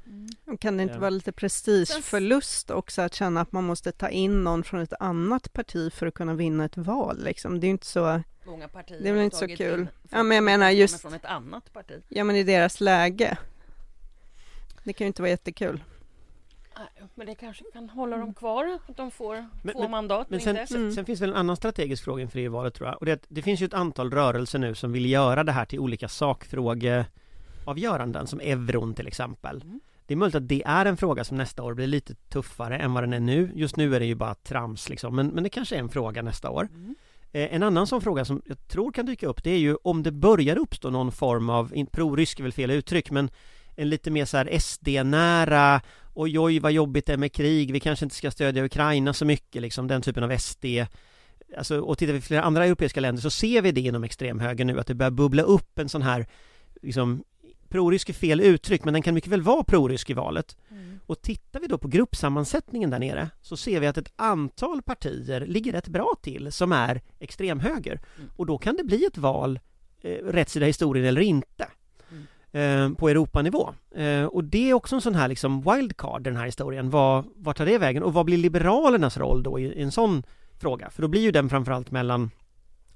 Och 0.47 0.61
Kan 0.61 0.77
det 0.77 0.83
inte 0.83 0.95
Ja. 0.95 1.01
vara 1.01 1.11
lite 1.11 1.33
prestigeförlust 1.33 2.71
också 2.71 3.03
att 3.03 3.15
känna 3.15 3.41
att 3.41 3.53
man 3.53 3.65
måste 3.65 3.93
ta 3.93 4.09
in 4.09 4.45
någon 4.45 4.65
från 4.65 4.81
ett 4.81 4.93
annat 5.01 5.53
parti 5.53 5.93
för 5.93 6.07
att 6.07 6.15
kunna 6.15 6.35
vinna 6.35 6.65
ett 6.65 6.77
val 6.77 7.25
liksom? 7.25 7.61
Det 7.61 7.65
är 7.65 7.69
ju 7.69 7.73
inte 7.73 7.87
så, 7.87 8.23
Många 8.47 8.69
partier 8.69 9.01
Det 9.03 9.09
är 9.09 9.13
väl 9.13 9.23
inte 9.25 9.37
så 9.37 9.49
kul. 9.49 9.89
Ja, 10.11 10.23
men 10.23 10.35
jag 10.35 10.45
menar 10.45 10.71
just- 10.71 11.01
från 11.03 11.15
ett 11.15 11.25
annat 11.25 11.73
parti. 11.73 12.03
ja 12.09 12.25
men 12.25 12.37
i 12.37 12.43
deras 12.43 12.81
läge. 12.81 13.37
Det 14.85 14.93
kan 14.93 15.05
ju 15.05 15.07
inte 15.07 15.23
vara 15.23 15.31
jättekul. 15.31 15.81
Nej, 16.79 16.89
Men 17.15 17.27
det 17.27 17.35
kanske 17.35 17.65
kan 17.73 17.89
hålla 17.91 18.17
dem 18.17 18.35
kvar, 18.35 18.79
att 18.89 18.97
de 18.97 19.11
får 19.11 19.47
Men- 19.63 19.75
två 19.75 19.81
men- 19.83 19.91
mandat. 19.91 20.31
Men 20.31 20.41
sen, 20.41 20.57
inte. 20.57 20.73
sen, 20.73 20.93
sen 20.93 21.05
finns 21.05 21.21
väl 21.21 21.31
en 21.31 21.37
annan 21.37 21.57
strategisk 21.57 22.05
fråga 22.05 22.23
inför 22.23 22.39
EU-valet 22.39 22.75
tror 22.75 22.89
jag. 22.89 22.99
Och 22.99 23.07
det, 23.07 23.27
det 23.29 23.43
finns 23.43 23.61
ju 23.61 23.67
ett 23.67 23.75
antal 23.75 24.11
rörelser 24.11 24.59
nu 24.59 24.75
som 24.75 24.93
vill 24.93 25.11
göra 25.11 25.45
det 25.45 25.53
här 25.53 25.65
till 25.65 25.79
olika 25.79 26.09
sakfrågeavgöranden, 26.09 28.27
som 28.27 28.41
euron 28.41 28.95
till 28.95 29.07
exempel. 29.07 29.63
Mm. 29.63 29.81
Det 30.07 30.15
är 30.15 30.19
möjligt 30.19 30.35
att 30.35 30.49
det 30.49 30.63
är 30.67 30.87
en 30.87 30.97
fråga 30.97 31.25
som 31.25 31.37
nästa 31.37 31.63
år 31.63 31.75
blir 31.75 31.87
lite 31.87 32.15
tuffare 32.15 32.79
än 32.79 32.95
vad 32.95 33.03
den 33.03 33.13
är 33.13 33.21
nu. 33.21 33.51
Just 33.55 33.77
nu 33.77 33.97
är 33.97 34.01
det 34.01 34.07
ju 34.07 34.15
bara 34.15 34.35
trams 34.35 34.89
liksom, 34.89 35.17
men, 35.17 35.27
men 35.27 35.45
det 35.45 35.51
kanske 35.51 35.77
är 35.77 35.81
en 35.81 35.89
fråga 35.89 36.23
nästa 36.23 36.51
år. 36.51 36.69
Mm. 36.75 36.95
Eh, 37.33 37.55
en 37.55 37.63
annan 37.63 37.87
sån 37.87 38.01
fråga 38.01 38.25
som 38.25 38.43
jag 38.45 38.69
tror 38.69 38.93
kan 38.93 39.07
dyka 39.07 39.27
upp, 39.27 39.45
det 39.45 39.51
är 39.51 39.59
ju 39.59 39.77
om 39.83 40.03
det 40.03 40.13
börjar 40.13 40.59
uppstå 40.59 40.91
någon 40.91 41.13
form 41.13 41.51
av, 41.51 41.73
pro-rysk 41.93 42.39
är 42.39 42.43
väl 42.43 42.53
fel 42.53 42.71
uttryck, 42.71 43.11
men 43.11 43.31
en 43.77 43.91
lite 43.91 44.11
mer 44.11 44.25
så 44.25 44.37
här 44.37 44.59
SD-nära 44.59 45.81
oj 46.17 46.39
oj 46.39 46.59
vad 46.59 46.73
jobbigt 46.73 47.07
det 47.07 47.13
är 47.13 47.17
med 47.17 47.33
krig, 47.33 47.73
vi 47.73 47.81
kanske 47.81 48.05
inte 48.05 48.17
ska 48.17 48.31
stödja 48.31 48.65
Ukraina 48.65 49.13
så 49.13 49.25
mycket 49.25 49.63
liksom, 49.63 49.87
den 49.87 50.03
typen 50.03 50.25
av 50.25 50.39
SD 50.39 50.65
Alltså, 51.57 51.81
och 51.81 51.99
tittar 51.99 52.13
vi 52.13 52.21
på 52.21 52.27
flera 52.27 52.43
andra 52.43 52.65
europeiska 52.65 53.01
länder 53.01 53.23
så 53.23 53.31
ser 53.31 53.63
vi 53.63 53.73
det 53.73 53.81
inom 53.81 54.05
extremhögern 54.05 54.67
nu, 54.67 54.81
att 54.81 54.87
det 54.87 54.95
börjar 54.95 55.11
bubbla 55.11 55.43
upp 55.43 55.79
en 55.79 55.89
sån 55.89 56.03
här 56.03 56.27
liksom, 56.83 57.25
Prorysk 57.69 58.09
är 58.09 58.13
fel 58.13 58.41
uttryck, 58.41 58.85
men 58.85 58.95
den 58.95 59.03
kan 59.03 59.15
mycket 59.15 59.33
väl 59.33 59.43
vara 59.43 59.65
prorysk 59.65 60.11
i 60.11 60.13
valet. 60.13 60.57
Mm. 60.71 61.01
Och 61.07 61.23
tittar 61.23 61.61
vi 61.61 61.67
då 61.67 61.79
på 61.79 61.89
gruppsammansättningen 61.89 62.91
där 62.91 62.99
nere 62.99 63.31
så 63.43 63.57
ser 63.57 63.81
vi 63.81 63.87
att 63.87 63.99
ett 63.99 64.13
antal 64.17 64.83
partier 64.83 65.47
ligger 65.47 65.73
rätt 65.73 65.89
bra 65.89 66.15
till 66.23 66.53
som 66.53 66.73
är 66.73 67.03
extremhöger. 67.19 68.01
Mm. 68.19 68.31
Och 68.37 68.47
då 68.47 68.59
kan 68.59 68.77
det 68.77 68.85
bli 68.85 69.05
ett 69.05 69.19
val, 69.19 69.61
eh, 70.03 70.11
rätt 70.11 70.49
sida 70.49 70.67
historien 70.67 71.07
eller 71.07 71.21
inte 71.21 71.69
eh, 72.57 72.91
på 72.91 73.09
Europanivå. 73.09 73.75
Eh, 73.95 74.25
och 74.25 74.45
det 74.45 74.71
är 74.71 74.75
också 74.75 74.95
en 74.95 75.01
sån 75.01 75.15
här 75.15 75.29
liksom 75.29 75.63
wildcard, 75.63 76.23
den 76.23 76.37
här 76.37 76.47
historien. 76.47 76.91
Vad, 76.91 77.25
vad 77.37 77.57
tar 77.57 77.67
det 77.67 77.79
vägen? 77.79 78.03
Och 78.03 78.13
vad 78.13 78.27
blir 78.27 78.37
Liberalernas 78.37 79.17
roll 79.17 79.43
då 79.43 79.59
i, 79.59 79.65
i 79.65 79.83
en 79.83 79.93
sån 79.93 80.23
fråga? 80.59 80.91
För 80.91 81.03
då 81.03 81.09
blir 81.09 81.23
ju 81.23 81.31
den 81.31 81.49
framförallt 81.49 81.91
mellan 81.91 82.31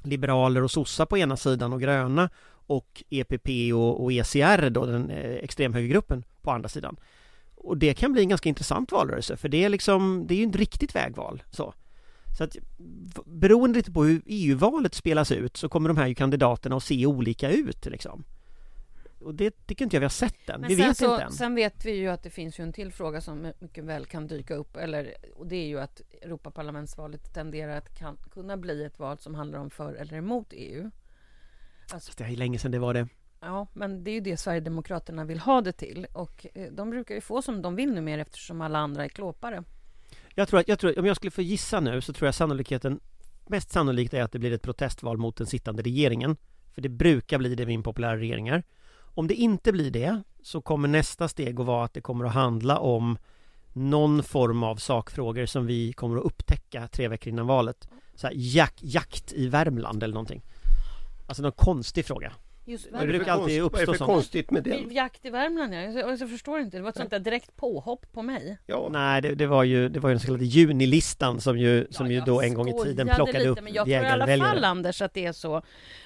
liberaler 0.02 0.62
och 0.62 0.70
sossar 0.70 1.06
på 1.06 1.18
ena 1.18 1.36
sidan 1.36 1.72
och 1.72 1.80
gröna 1.80 2.30
och 2.66 3.04
EPP 3.10 3.48
och, 3.74 4.04
och 4.04 4.12
ECR 4.12 4.70
då, 4.70 4.86
den 4.86 5.10
eh, 5.10 5.30
extremhögergruppen 5.30 6.24
på 6.42 6.50
andra 6.50 6.68
sidan. 6.68 6.96
Och 7.54 7.76
det 7.76 7.94
kan 7.94 8.12
bli 8.12 8.22
en 8.22 8.28
ganska 8.28 8.48
intressant 8.48 8.92
valrörelse 8.92 9.36
för 9.36 9.48
det 9.48 9.64
är 9.64 9.68
liksom, 9.68 10.24
det 10.26 10.34
är 10.34 10.38
ju 10.38 10.48
ett 10.48 10.56
riktigt 10.56 10.94
vägval 10.94 11.42
så. 11.50 11.74
Så 12.38 12.44
att 12.44 12.56
beroende 13.24 13.78
lite 13.78 13.92
på 13.92 14.04
hur 14.04 14.22
EU-valet 14.26 14.94
spelas 14.94 15.32
ut 15.32 15.56
så 15.56 15.68
kommer 15.68 15.88
de 15.88 15.96
här 15.96 16.06
ju 16.06 16.14
kandidaterna 16.14 16.76
att 16.76 16.82
se 16.82 17.06
olika 17.06 17.50
ut 17.50 17.86
liksom 17.86 18.24
och 19.20 19.34
det 19.34 19.66
tycker 19.66 19.84
inte 19.84 19.96
jag 19.96 20.00
vi 20.00 20.04
har 20.04 20.10
sett 20.10 20.48
än. 20.50 20.60
Men 20.60 20.68
vi 20.68 20.76
sen, 20.76 20.88
vet 20.88 20.96
så, 20.96 21.12
inte 21.12 21.24
än. 21.24 21.32
sen 21.32 21.54
vet 21.54 21.84
vi 21.84 21.92
ju 21.92 22.08
att 22.08 22.22
det 22.22 22.30
finns 22.30 22.60
ju 22.60 22.62
en 22.64 22.72
till 22.72 22.92
fråga 22.92 23.20
som 23.20 23.52
mycket 23.58 23.84
väl 23.84 24.06
kan 24.06 24.26
dyka 24.26 24.54
upp. 24.54 24.76
Eller, 24.76 25.14
och 25.36 25.46
det 25.46 25.56
är 25.56 25.66
ju 25.66 25.80
att 25.80 26.00
Europaparlamentsvalet 26.22 27.34
tenderar 27.34 27.76
att 27.76 27.98
kan, 27.98 28.16
kunna 28.30 28.56
bli 28.56 28.84
ett 28.84 28.98
val 28.98 29.18
som 29.18 29.34
handlar 29.34 29.58
om 29.58 29.70
för 29.70 29.94
eller 29.94 30.16
emot 30.16 30.46
EU. 30.50 30.90
Alltså, 31.92 32.12
Det 32.16 32.24
är 32.24 32.36
länge 32.36 32.58
sedan 32.58 32.70
det 32.70 32.78
var 32.78 32.94
det. 32.94 33.08
ja, 33.40 33.66
men 33.74 34.04
det 34.04 34.10
är 34.10 34.12
ju 34.12 34.20
det 34.20 34.36
Sverigedemokraterna 34.36 35.24
vill 35.24 35.38
ha 35.38 35.60
det 35.60 35.72
till. 35.72 36.06
Och 36.12 36.46
eh, 36.54 36.72
de 36.72 36.90
brukar 36.90 37.14
ju 37.14 37.20
få 37.20 37.42
som 37.42 37.62
de 37.62 37.76
vill 37.76 37.92
nu 37.92 38.00
mer 38.00 38.18
eftersom 38.18 38.60
alla 38.60 38.78
andra 38.78 39.04
är 39.04 39.08
klåpare. 39.08 39.64
Jag 40.34 40.48
tror 40.48 40.60
att, 40.60 40.68
jag 40.68 40.78
tror, 40.78 40.98
om 40.98 41.06
jag 41.06 41.16
skulle 41.16 41.30
få 41.30 41.42
gissa 41.42 41.80
nu 41.80 42.00
så 42.00 42.12
tror 42.12 42.26
jag 42.26 42.34
sannolikheten 42.34 43.00
Mest 43.46 43.70
sannolikt 43.70 44.14
är 44.14 44.22
att 44.22 44.32
det 44.32 44.38
blir 44.38 44.52
ett 44.52 44.62
protestval 44.62 45.18
mot 45.18 45.36
den 45.36 45.46
sittande 45.46 45.82
regeringen 45.82 46.36
För 46.74 46.82
det 46.82 46.88
brukar 46.88 47.38
bli 47.38 47.54
det 47.54 47.66
med 47.66 47.74
impopulära 47.74 48.16
regeringar 48.16 48.62
om 49.14 49.26
det 49.26 49.34
inte 49.34 49.72
blir 49.72 49.90
det 49.90 50.22
så 50.42 50.60
kommer 50.60 50.88
nästa 50.88 51.28
steg 51.28 51.60
att 51.60 51.66
vara 51.66 51.84
att 51.84 51.94
det 51.94 52.00
kommer 52.00 52.24
att 52.24 52.34
handla 52.34 52.78
om 52.78 53.18
någon 53.72 54.22
form 54.22 54.62
av 54.62 54.76
sakfrågor 54.76 55.46
som 55.46 55.66
vi 55.66 55.92
kommer 55.92 56.16
att 56.16 56.24
upptäcka 56.24 56.88
tre 56.88 57.08
veckor 57.08 57.32
innan 57.32 57.46
valet. 57.46 57.88
Så 58.14 58.26
här, 58.26 58.34
jak, 58.36 58.74
Jakt 58.80 59.32
i 59.32 59.48
Värmland 59.48 60.02
eller 60.02 60.14
någonting. 60.14 60.42
Alltså 61.26 61.42
någon 61.42 61.52
konstig 61.52 62.04
fråga. 62.04 62.32
Just 62.70 62.88
Det 62.92 63.06
brukar 63.06 63.32
alltid 63.32 63.62
Vad 63.62 63.74
är 63.74 63.78
det 63.78 63.82
uppstå 63.92 63.94
för 63.94 64.04
konstigt 64.04 64.50
med 64.50 64.62
det? 64.62 64.76
Jakt 64.90 65.24
i 65.24 65.30
Värmland, 65.30 65.74
ja. 65.74 65.80
Jag, 65.80 66.20
jag 66.20 66.30
förstår 66.30 66.60
inte. 66.60 66.76
Det 66.76 66.82
var 66.82 66.90
ett 66.90 66.96
sånt 66.96 67.10
där 67.10 67.18
direkt 67.18 67.56
påhopp 67.56 68.12
på 68.12 68.22
mig. 68.22 68.58
Ja, 68.66 68.88
Nej, 68.92 69.22
det, 69.22 69.34
det 69.34 69.46
var 69.46 69.64
ju 69.64 69.88
det 69.88 70.00
var 70.00 70.10
ju 70.10 70.14
den 70.14 70.20
så 70.20 70.26
kallade 70.26 70.44
junilistan 70.44 71.40
som 71.40 71.58
ju, 71.58 71.86
som 71.90 72.06
Ja, 72.06 72.12
ju 72.12 72.20
då 72.20 72.40
en 72.40 72.54
gång 72.54 72.68
i 72.68 72.82
tiden 72.82 73.08
plockade 73.14 73.38
lite, 73.38 73.50
upp 73.50 73.62
Men 73.62 73.72
jag 73.72 73.86
tror 73.86 74.02
i 74.02 74.06
alla 74.06 74.26
fall. 74.38 74.64
Anders, 74.64 75.02
att 75.02 75.14
det 75.14 75.26
är 75.26 75.32
så 75.32 75.62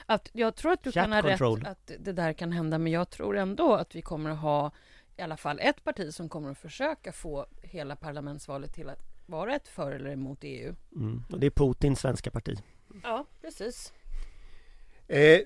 att 0.07 0.31
jag 0.33 0.55
tror 0.55 0.73
att 0.73 0.83
du 0.83 0.93
Chat 0.93 1.05
kan 1.05 1.13
ha 1.13 1.23
control. 1.23 1.59
rätt 1.59 1.69
att 1.69 1.91
det 1.99 2.13
där 2.13 2.33
kan 2.33 2.53
hända, 2.53 2.79
men 2.79 2.93
jag 2.93 3.11
tror 3.11 3.37
ändå 3.37 3.75
att 3.75 3.95
vi 3.95 4.03
kommer 4.03 4.31
att 4.31 4.39
ha 4.39 4.71
i 5.17 5.23
alla 5.23 5.37
fall 5.37 5.59
ett 5.63 5.85
parti 5.85 6.15
som 6.15 6.29
kommer 6.29 6.51
att 6.51 6.59
försöka 6.59 7.13
få 7.13 7.47
hela 7.63 7.97
parlamentsvalet 7.97 8.75
till 8.75 8.89
att 8.89 9.01
vara 9.27 9.55
ett 9.55 9.69
för 9.69 9.93
eller 9.93 10.11
emot 10.11 10.39
EU. 10.43 10.75
Mm. 10.97 11.25
Och 11.33 11.41
det 11.41 11.47
är 11.47 11.51
Putins 11.51 12.01
svenska 12.01 12.31
parti. 12.31 12.59
Ja, 13.03 13.27
precis. 13.43 13.93
eh, 15.09 15.41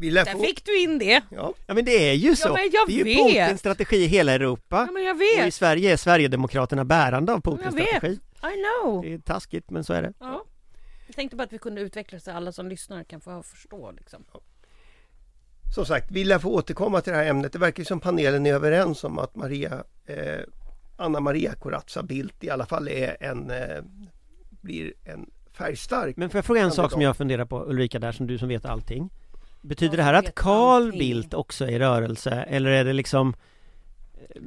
Där 0.00 0.24
få... 0.24 0.42
fick 0.42 0.64
du 0.64 0.78
in 0.78 0.98
det. 0.98 1.22
Ja, 1.30 1.54
Ja 1.66 1.74
men 1.74 1.84
det 1.84 2.10
är 2.10 2.14
ju 2.14 2.36
så! 2.36 2.48
Ja, 2.48 2.52
men 2.52 2.70
jag 2.72 2.88
det 2.88 2.92
är 2.92 2.96
ju 2.96 3.04
vet. 3.04 3.44
Putins 3.44 3.60
strategi 3.60 3.96
i 3.96 4.06
hela 4.06 4.32
Europa. 4.32 4.84
Ja, 4.88 4.92
men 4.92 5.04
jag 5.04 5.16
Och 5.16 5.22
i 5.22 5.40
vet. 5.40 5.54
Sverige 5.54 5.92
är 5.92 5.96
Sverigedemokraterna 5.96 6.84
bärande 6.84 7.32
av 7.32 7.40
Putins 7.40 7.64
Jag 7.64 7.72
vet. 7.72 7.88
strategi. 7.88 8.20
I 8.42 8.82
know. 8.84 9.02
Det 9.02 9.12
är 9.14 9.18
taskigt 9.18 9.70
men 9.70 9.84
så 9.84 9.92
är 9.92 10.02
det. 10.02 10.12
Ja. 10.18 10.44
Jag 11.06 11.16
tänkte 11.16 11.36
bara 11.36 11.42
att 11.42 11.52
vi 11.52 11.58
kunde 11.58 11.80
utveckla 11.80 12.20
så 12.20 12.30
alla 12.30 12.52
som 12.52 12.68
lyssnar 12.68 13.04
kan 13.04 13.20
få 13.20 13.42
förstå. 13.42 13.90
Liksom. 13.96 14.24
som 15.74 15.86
sagt, 15.86 16.10
vi 16.10 16.24
lär 16.24 16.38
få 16.38 16.48
återkomma 16.50 17.00
till 17.00 17.12
det 17.12 17.18
här 17.18 17.26
ämnet. 17.26 17.52
Det 17.52 17.58
verkar 17.58 17.80
ju 17.80 17.84
som 17.84 18.00
panelen 18.00 18.46
är 18.46 18.54
överens 18.54 19.04
om 19.04 19.18
att 19.18 19.36
Maria, 19.36 19.84
eh, 20.06 20.40
Anna 20.96 21.20
Maria 21.20 21.54
Corazza 21.54 22.02
Bildt 22.02 22.44
i 22.44 22.50
alla 22.50 22.66
fall 22.66 22.88
är 22.88 23.16
en, 23.20 23.50
eh, 23.50 23.82
blir 24.60 24.92
en 25.04 25.30
färgstark. 25.52 26.16
Men 26.16 26.30
får 26.30 26.38
jag 26.38 26.44
fråga 26.44 26.60
en 26.62 26.70
sak 26.70 26.92
som 26.92 27.02
jag 27.02 27.16
funderar 27.16 27.44
på 27.44 27.64
Ulrika 27.66 27.98
där 27.98 28.12
som 28.12 28.26
du 28.26 28.38
som 28.38 28.48
vet 28.48 28.64
allting. 28.64 29.10
Betyder 29.64 29.96
det 29.96 30.02
här 30.02 30.14
att 30.14 30.34
Carl. 30.34 30.92
Bildt 30.92 31.34
också 31.34 31.64
är 31.64 31.68
i 31.70 31.78
rörelse 31.78 32.30
eller 32.30 32.70
är 32.70 32.84
det 32.84 32.92
liksom 32.92 33.34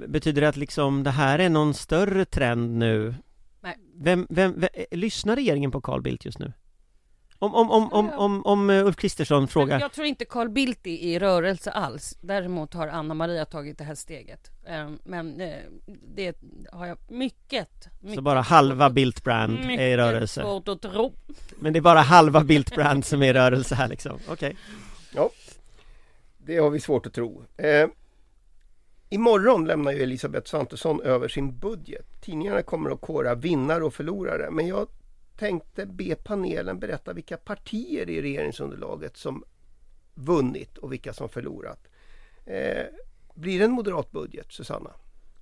Betyder 0.08 0.42
det 0.42 0.50
att 0.50 0.58
liksom 0.58 1.04
det 1.04 1.12
här 1.12 1.40
är 1.40 1.50
någon 1.50 1.74
större 1.74 2.26
trend 2.26 2.78
nu? 2.78 3.16
Nej. 3.62 3.78
Vem, 3.96 4.28
vem, 4.30 4.54
vem 4.60 4.70
lyssnar 4.92 5.36
regeringen 5.36 5.72
på 5.72 5.82
Carl 5.82 6.02
Bildt 6.02 6.26
just 6.26 6.40
nu? 6.40 6.54
Om, 7.40 7.56
om, 7.56 7.72
om, 7.72 7.94
om, 7.94 8.10
om, 8.10 8.46
om 8.46 8.70
eh, 8.70 8.86
Ulf 8.86 8.96
Kristersson 8.96 9.48
frågar 9.48 9.80
jag 9.80 9.94
tror 9.94 10.08
inte 10.08 10.26
Carl 10.26 10.50
Bildt 10.50 10.88
är 10.88 10.92
i 10.92 11.20
rörelse 11.20 11.72
alls. 11.72 12.18
Däremot 12.22 12.74
har 12.74 12.88
Anna 12.88 13.14
Maria 13.14 13.46
tagit 13.46 13.78
det 13.78 13.84
här 13.84 13.96
steget. 13.96 14.52
Eh, 14.68 14.90
Men 15.04 15.42
eh, 15.42 15.56
det 16.16 16.38
har 16.72 16.86
jag 16.86 16.98
mycket, 17.08 17.88
mycket 18.00 18.16
Så 18.16 18.22
bara 18.22 18.42
halva 18.42 18.76
svårt 18.86 18.90
att- 18.90 18.94
Bildt-brand 18.96 19.60
är 19.60 19.64
i 19.64 19.68
mycket 19.68 19.98
rörelse 19.98 20.42
svårt 20.42 20.68
att 20.68 20.82
tro. 20.82 21.14
Men 21.60 21.74
det 21.74 21.80
är 21.80 21.82
bara 21.82 22.02
halva 22.02 22.44
Bildt-brand 22.44 23.06
som 23.06 23.24
är 23.24 23.28
i 23.28 23.34
rörelse 23.34 23.76
här 23.76 23.88
liksom, 23.88 24.20
okej 24.28 24.56
Ja, 25.18 25.30
Det 26.38 26.58
har 26.58 26.70
vi 26.70 26.80
svårt 26.80 27.06
att 27.06 27.14
tro. 27.14 27.44
Eh, 27.58 27.88
imorgon 29.10 29.66
lämnar 29.66 29.92
ju 29.92 30.04
Elisabeth 30.04 30.50
Svantesson 30.50 31.02
över 31.02 31.28
sin 31.28 31.58
budget. 31.58 32.22
Tidningarna 32.22 32.62
kommer 32.62 32.90
att 32.90 33.02
kora 33.02 33.36
vinnare 33.36 33.84
och 33.84 33.94
förlorare. 33.94 34.52
Men 34.52 34.68
jag 34.68 34.88
tänkte 35.38 35.86
be 35.86 36.16
panelen 36.16 36.80
berätta 36.80 37.14
vilka 37.14 37.38
partier 37.38 38.10
i 38.10 38.22
regeringsunderlaget 38.22 39.18
som 39.18 39.44
vunnit 40.14 40.78
och 40.78 40.94
vilka 40.94 41.14
som 41.14 41.30
förlorat. 41.30 41.88
Eh, 42.46 42.86
blir 43.34 43.60
det 43.60 43.66
en 43.66 43.72
moderat 43.72 44.12
budget, 44.12 44.46
Susanna? 44.50 44.92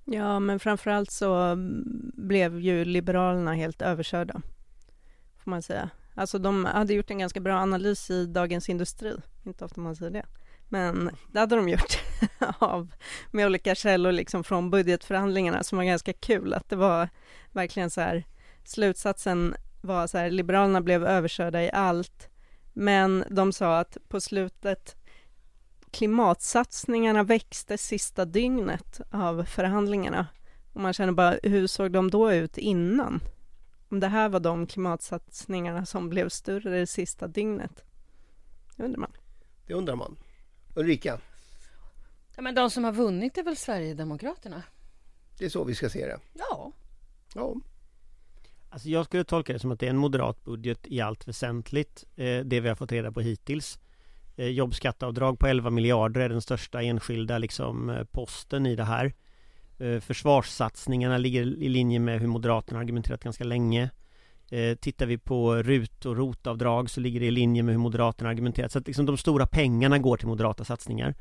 Ja, 0.04 0.40
men 0.40 0.60
framförallt 0.60 1.10
så 1.10 1.34
mm, 1.34 2.12
blev 2.14 2.60
ju 2.60 2.84
Liberalerna 2.84 3.54
helt 3.54 3.82
överkörda, 3.82 4.42
får 5.36 5.50
man 5.50 5.62
säga. 5.62 5.90
Alltså 6.16 6.38
de 6.38 6.64
hade 6.64 6.94
gjort 6.94 7.10
en 7.10 7.18
ganska 7.18 7.40
bra 7.40 7.56
analys 7.56 8.10
i 8.10 8.26
Dagens 8.26 8.68
Industri, 8.68 9.16
inte 9.44 9.64
ofta 9.64 9.80
man 9.80 9.96
säger 9.96 10.10
det. 10.10 10.26
Men 10.68 11.10
det 11.32 11.40
hade 11.40 11.56
de 11.56 11.68
gjort 11.68 11.98
av, 12.58 12.92
med 13.30 13.46
olika 13.46 13.74
källor 13.74 14.12
liksom 14.12 14.44
från 14.44 14.70
budgetförhandlingarna 14.70 15.62
som 15.62 15.78
var 15.78 15.84
ganska 15.84 16.12
kul. 16.12 16.54
Att 16.54 16.68
det 16.68 16.76
var 16.76 17.08
verkligen 17.52 17.90
så 17.90 18.00
här, 18.00 18.24
slutsatsen 18.64 19.54
var 19.80 20.06
så 20.06 20.18
här, 20.18 20.30
Liberalerna 20.30 20.80
blev 20.80 21.04
överkörda 21.04 21.62
i 21.62 21.70
allt. 21.70 22.28
Men 22.72 23.24
de 23.30 23.52
sa 23.52 23.78
att 23.78 23.96
på 24.08 24.20
slutet 24.20 24.96
klimatsatsningarna 25.90 27.22
växte 27.22 27.78
sista 27.78 28.24
dygnet 28.24 29.00
av 29.10 29.44
förhandlingarna. 29.44 30.26
Och 30.72 30.80
man 30.80 30.92
känner 30.92 31.12
bara, 31.12 31.38
hur 31.42 31.66
såg 31.66 31.92
de 31.92 32.10
då 32.10 32.32
ut 32.32 32.58
innan? 32.58 33.20
Om 33.88 34.00
det 34.00 34.08
här 34.08 34.28
var 34.28 34.40
de 34.40 34.66
klimatsatsningarna 34.66 35.86
som 35.86 36.08
blev 36.08 36.28
större 36.28 36.70
det 36.78 36.86
sista 36.86 37.26
dygnet. 37.28 37.84
Det 38.76 38.84
undrar 38.84 39.00
man. 39.00 39.12
Det 39.66 39.74
undrar 39.74 39.96
man. 39.96 40.16
Ulrika, 40.74 41.20
Ja, 42.36 42.42
men 42.42 42.54
de 42.54 42.70
som 42.70 42.84
har 42.84 42.92
vunnit 42.92 43.38
är 43.38 43.42
väl 43.42 43.56
Sverigedemokraterna? 43.56 44.62
det 45.38 45.44
är 45.44 45.48
så 45.48 45.64
vi 45.64 45.74
ska 45.74 45.88
se 45.88 46.06
det. 46.06 46.18
Ja. 46.32 46.72
Ja, 47.34 47.54
Alltså 48.70 48.88
jag 48.88 49.04
skulle 49.04 49.24
tolka 49.24 49.52
det 49.52 49.58
som 49.58 49.72
att 49.72 49.80
det 49.80 49.86
är 49.86 49.90
en 49.90 49.96
moderat 49.96 50.44
budget 50.44 50.78
i 50.86 51.00
allt 51.00 51.28
väsentligt 51.28 52.04
eh, 52.16 52.40
Det 52.40 52.60
vi 52.60 52.68
har 52.68 52.74
fått 52.74 52.92
reda 52.92 53.12
på 53.12 53.20
hittills 53.20 53.78
eh, 54.36 54.46
Jobbskatteavdrag 54.46 55.38
på 55.38 55.46
11 55.46 55.70
miljarder 55.70 56.20
är 56.20 56.28
den 56.28 56.42
största 56.42 56.82
enskilda 56.82 57.38
liksom, 57.38 57.90
eh, 57.90 58.04
posten 58.04 58.66
i 58.66 58.76
det 58.76 58.84
här 58.84 59.04
eh, 59.04 59.12
Eh, 59.78 60.00
försvarssatsningarna 60.00 61.18
ligger 61.18 61.42
i 61.42 61.68
linje 61.68 61.98
med 61.98 62.20
hur 62.20 62.26
Moderaterna 62.26 62.80
argumenterat 62.80 63.24
ganska 63.24 63.44
länge 63.44 63.90
eh, 64.50 64.74
Tittar 64.74 65.06
vi 65.06 65.18
på 65.18 65.54
RUT 65.54 66.06
och 66.06 66.16
ROT-avdrag 66.16 66.90
så 66.90 67.00
ligger 67.00 67.20
det 67.20 67.26
i 67.26 67.30
linje 67.30 67.62
med 67.62 67.74
hur 67.74 67.80
Moderaterna 67.80 68.30
argumenterat 68.30 68.72
Så 68.72 68.78
att 68.78 68.86
liksom 68.86 69.06
de 69.06 69.16
stora 69.16 69.46
pengarna 69.46 69.98
går 69.98 70.16
till 70.16 70.28
moderata 70.28 70.64
satsningar 70.64 71.14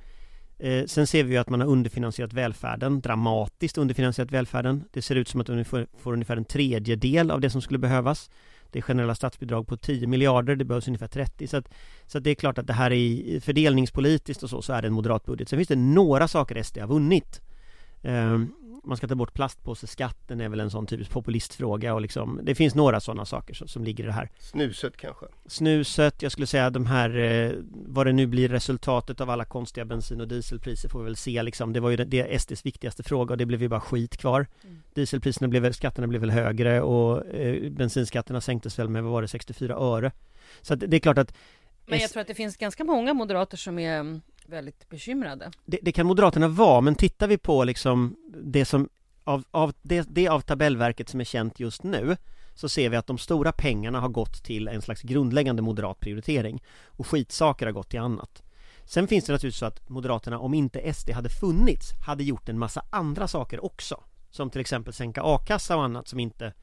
eh, 0.59 0.85
sen 0.85 1.07
ser 1.07 1.23
vi 1.23 1.33
ju 1.33 1.37
att 1.37 1.49
man 1.49 1.61
har 1.61 1.67
underfinansierat 1.67 2.33
välfärden, 2.33 3.01
dramatiskt 3.01 3.77
underfinansierat 3.77 4.31
välfärden. 4.31 4.83
Det 4.91 5.01
ser 5.01 5.15
ut 5.15 5.27
som 5.27 5.41
att 5.41 5.47
man 5.47 5.65
får, 5.65 5.87
får 5.97 6.13
ungefär 6.13 6.37
en 6.37 6.45
tredjedel 6.45 7.31
av 7.31 7.41
det 7.41 7.49
som 7.49 7.61
skulle 7.61 7.79
behövas. 7.79 8.29
Det 8.71 8.79
är 8.79 8.83
generella 8.83 9.15
statsbidrag 9.15 9.67
på 9.67 9.77
10 9.77 10.07
miljarder, 10.07 10.55
det 10.55 10.65
behövs 10.65 10.87
ungefär 10.87 11.07
30. 11.07 11.47
Så 11.47 11.57
att, 11.57 11.73
så 12.05 12.17
att 12.17 12.23
det 12.23 12.29
är 12.29 12.35
klart 12.35 12.57
att 12.57 12.67
det 12.67 12.73
här 12.73 12.91
är 12.91 13.39
fördelningspolitiskt 13.39 14.43
och 14.43 14.49
så, 14.49 14.61
så 14.61 14.73
är 14.73 14.81
det 14.81 14.87
en 14.87 14.93
moderat 14.93 15.25
budget. 15.25 15.49
Sen 15.49 15.59
finns 15.59 15.67
det 15.67 15.75
några 15.75 16.27
saker 16.27 16.63
SD 16.63 16.77
har 16.77 16.87
vunnit. 16.87 17.41
Eh, 18.05 18.39
man 18.87 18.97
ska 18.97 19.07
ta 19.07 19.15
bort 19.15 19.33
plastpåseskatten 19.33 20.41
är 20.41 20.49
väl 20.49 20.59
en 20.59 20.69
sån 20.71 20.85
typisk 20.87 21.11
populistfråga 21.11 21.93
och 21.93 22.01
liksom, 22.01 22.39
det 22.43 22.55
finns 22.55 22.75
några 22.75 22.99
sådana 22.99 23.25
saker 23.25 23.53
som, 23.53 23.67
som 23.67 23.83
ligger 23.83 24.03
i 24.03 24.07
det 24.07 24.13
här. 24.13 24.29
snuset 24.39 24.97
kanske. 24.97 25.25
Snuset, 25.45 26.21
jag 26.21 26.31
skulle 26.31 26.47
säga 26.47 26.69
de 26.69 26.85
här, 26.85 27.17
eh, 27.17 27.51
vad 27.71 28.05
det 28.05 28.11
nu 28.13 28.27
blir 28.27 28.49
resultatet 28.49 29.21
av 29.21 29.29
alla 29.29 29.45
konstiga 29.45 29.85
bensin 29.85 30.21
och 30.21 30.27
dieselpriser 30.27 30.89
får 30.89 30.99
vi 30.99 31.05
väl 31.05 31.15
se 31.15 31.43
liksom. 31.43 31.73
Det 31.73 31.79
var 31.79 31.89
ju 31.89 31.95
det, 31.97 32.03
det 32.05 32.41
SDs 32.41 32.65
viktigaste 32.65 33.03
fråga 33.03 33.33
och 33.33 33.37
det 33.37 33.45
blev 33.45 33.61
ju 33.61 33.67
bara 33.67 33.81
skit 33.81 34.17
kvar. 34.17 34.47
Mm. 34.63 34.81
Dieselpriserna 34.93 35.47
blev 35.47 35.61
väl, 35.61 35.73
skatterna 35.73 36.07
blev 36.07 36.21
väl 36.21 36.31
högre 36.31 36.81
och 36.81 37.27
eh, 37.27 37.71
bensinskatterna 37.71 38.41
sänktes 38.41 38.79
väl 38.79 38.89
med, 38.89 39.03
vad 39.03 39.11
var 39.11 39.21
det, 39.21 39.27
64 39.27 39.75
öre. 39.75 40.11
Så 40.61 40.73
att 40.73 40.79
det, 40.79 40.95
är 40.97 40.99
klart 40.99 41.17
att 41.17 41.33
Men 41.85 41.99
jag 41.99 42.05
S- 42.05 42.11
tror 42.11 42.21
att 42.21 42.27
det 42.27 42.33
finns 42.35 42.57
ganska 42.57 42.83
många 42.83 43.13
moderater 43.13 43.57
som 43.57 43.79
är 43.79 43.99
mm, 43.99 44.21
väldigt 44.45 44.89
bekymrade. 44.89 45.51
det, 45.65 45.79
det 45.81 45.91
kan 45.91 46.05
Moderaterna 46.05 46.47
vara, 46.47 46.81
men 46.81 46.95
tittar 46.95 47.27
vi 47.27 47.37
på 47.37 47.63
liksom 47.63 48.15
det 48.43 48.65
som 48.65 48.89
av, 49.23 49.43
av 49.51 49.73
det, 49.81 50.07
det 50.09 50.27
av 50.27 50.41
tabellverket 50.41 51.09
som 51.09 51.19
är 51.19 51.23
känt 51.23 51.59
just 51.59 51.83
nu 51.83 52.17
så 52.53 52.69
ser 52.69 52.89
vi 52.89 52.97
att 52.97 53.07
de 53.07 53.17
stora 53.17 53.51
pengarna 53.51 53.99
har 53.99 54.09
gått 54.09 54.43
till 54.43 54.67
en 54.67 54.81
slags 54.81 55.01
grundläggande 55.01 55.61
moderat 55.61 55.99
prioritering 55.99 56.63
och 56.85 57.07
skitsaker 57.07 57.65
har 57.65 57.73
gått 57.73 57.89
till 57.89 57.99
annat. 57.99 58.43
Sen 58.85 59.07
finns 59.07 59.25
det 59.25 59.33
naturligtvis 59.33 59.59
så 59.59 59.65
att 59.65 59.89
Moderaterna, 59.89 60.39
om 60.39 60.53
inte 60.53 60.93
SD 60.93 61.09
hade 61.09 61.29
funnits, 61.29 61.91
hade 62.05 62.23
gjort 62.23 62.49
en 62.49 62.59
massa 62.59 62.85
andra 62.89 63.27
saker 63.27 63.65
också. 63.65 64.03
Som 64.29 64.49
till 64.49 64.61
exempel 64.61 64.93
sänka 64.93 65.21
a-kassa 65.23 65.77
och 65.77 65.83
annat 65.83 66.07
som 66.07 66.19
inte 66.19 66.53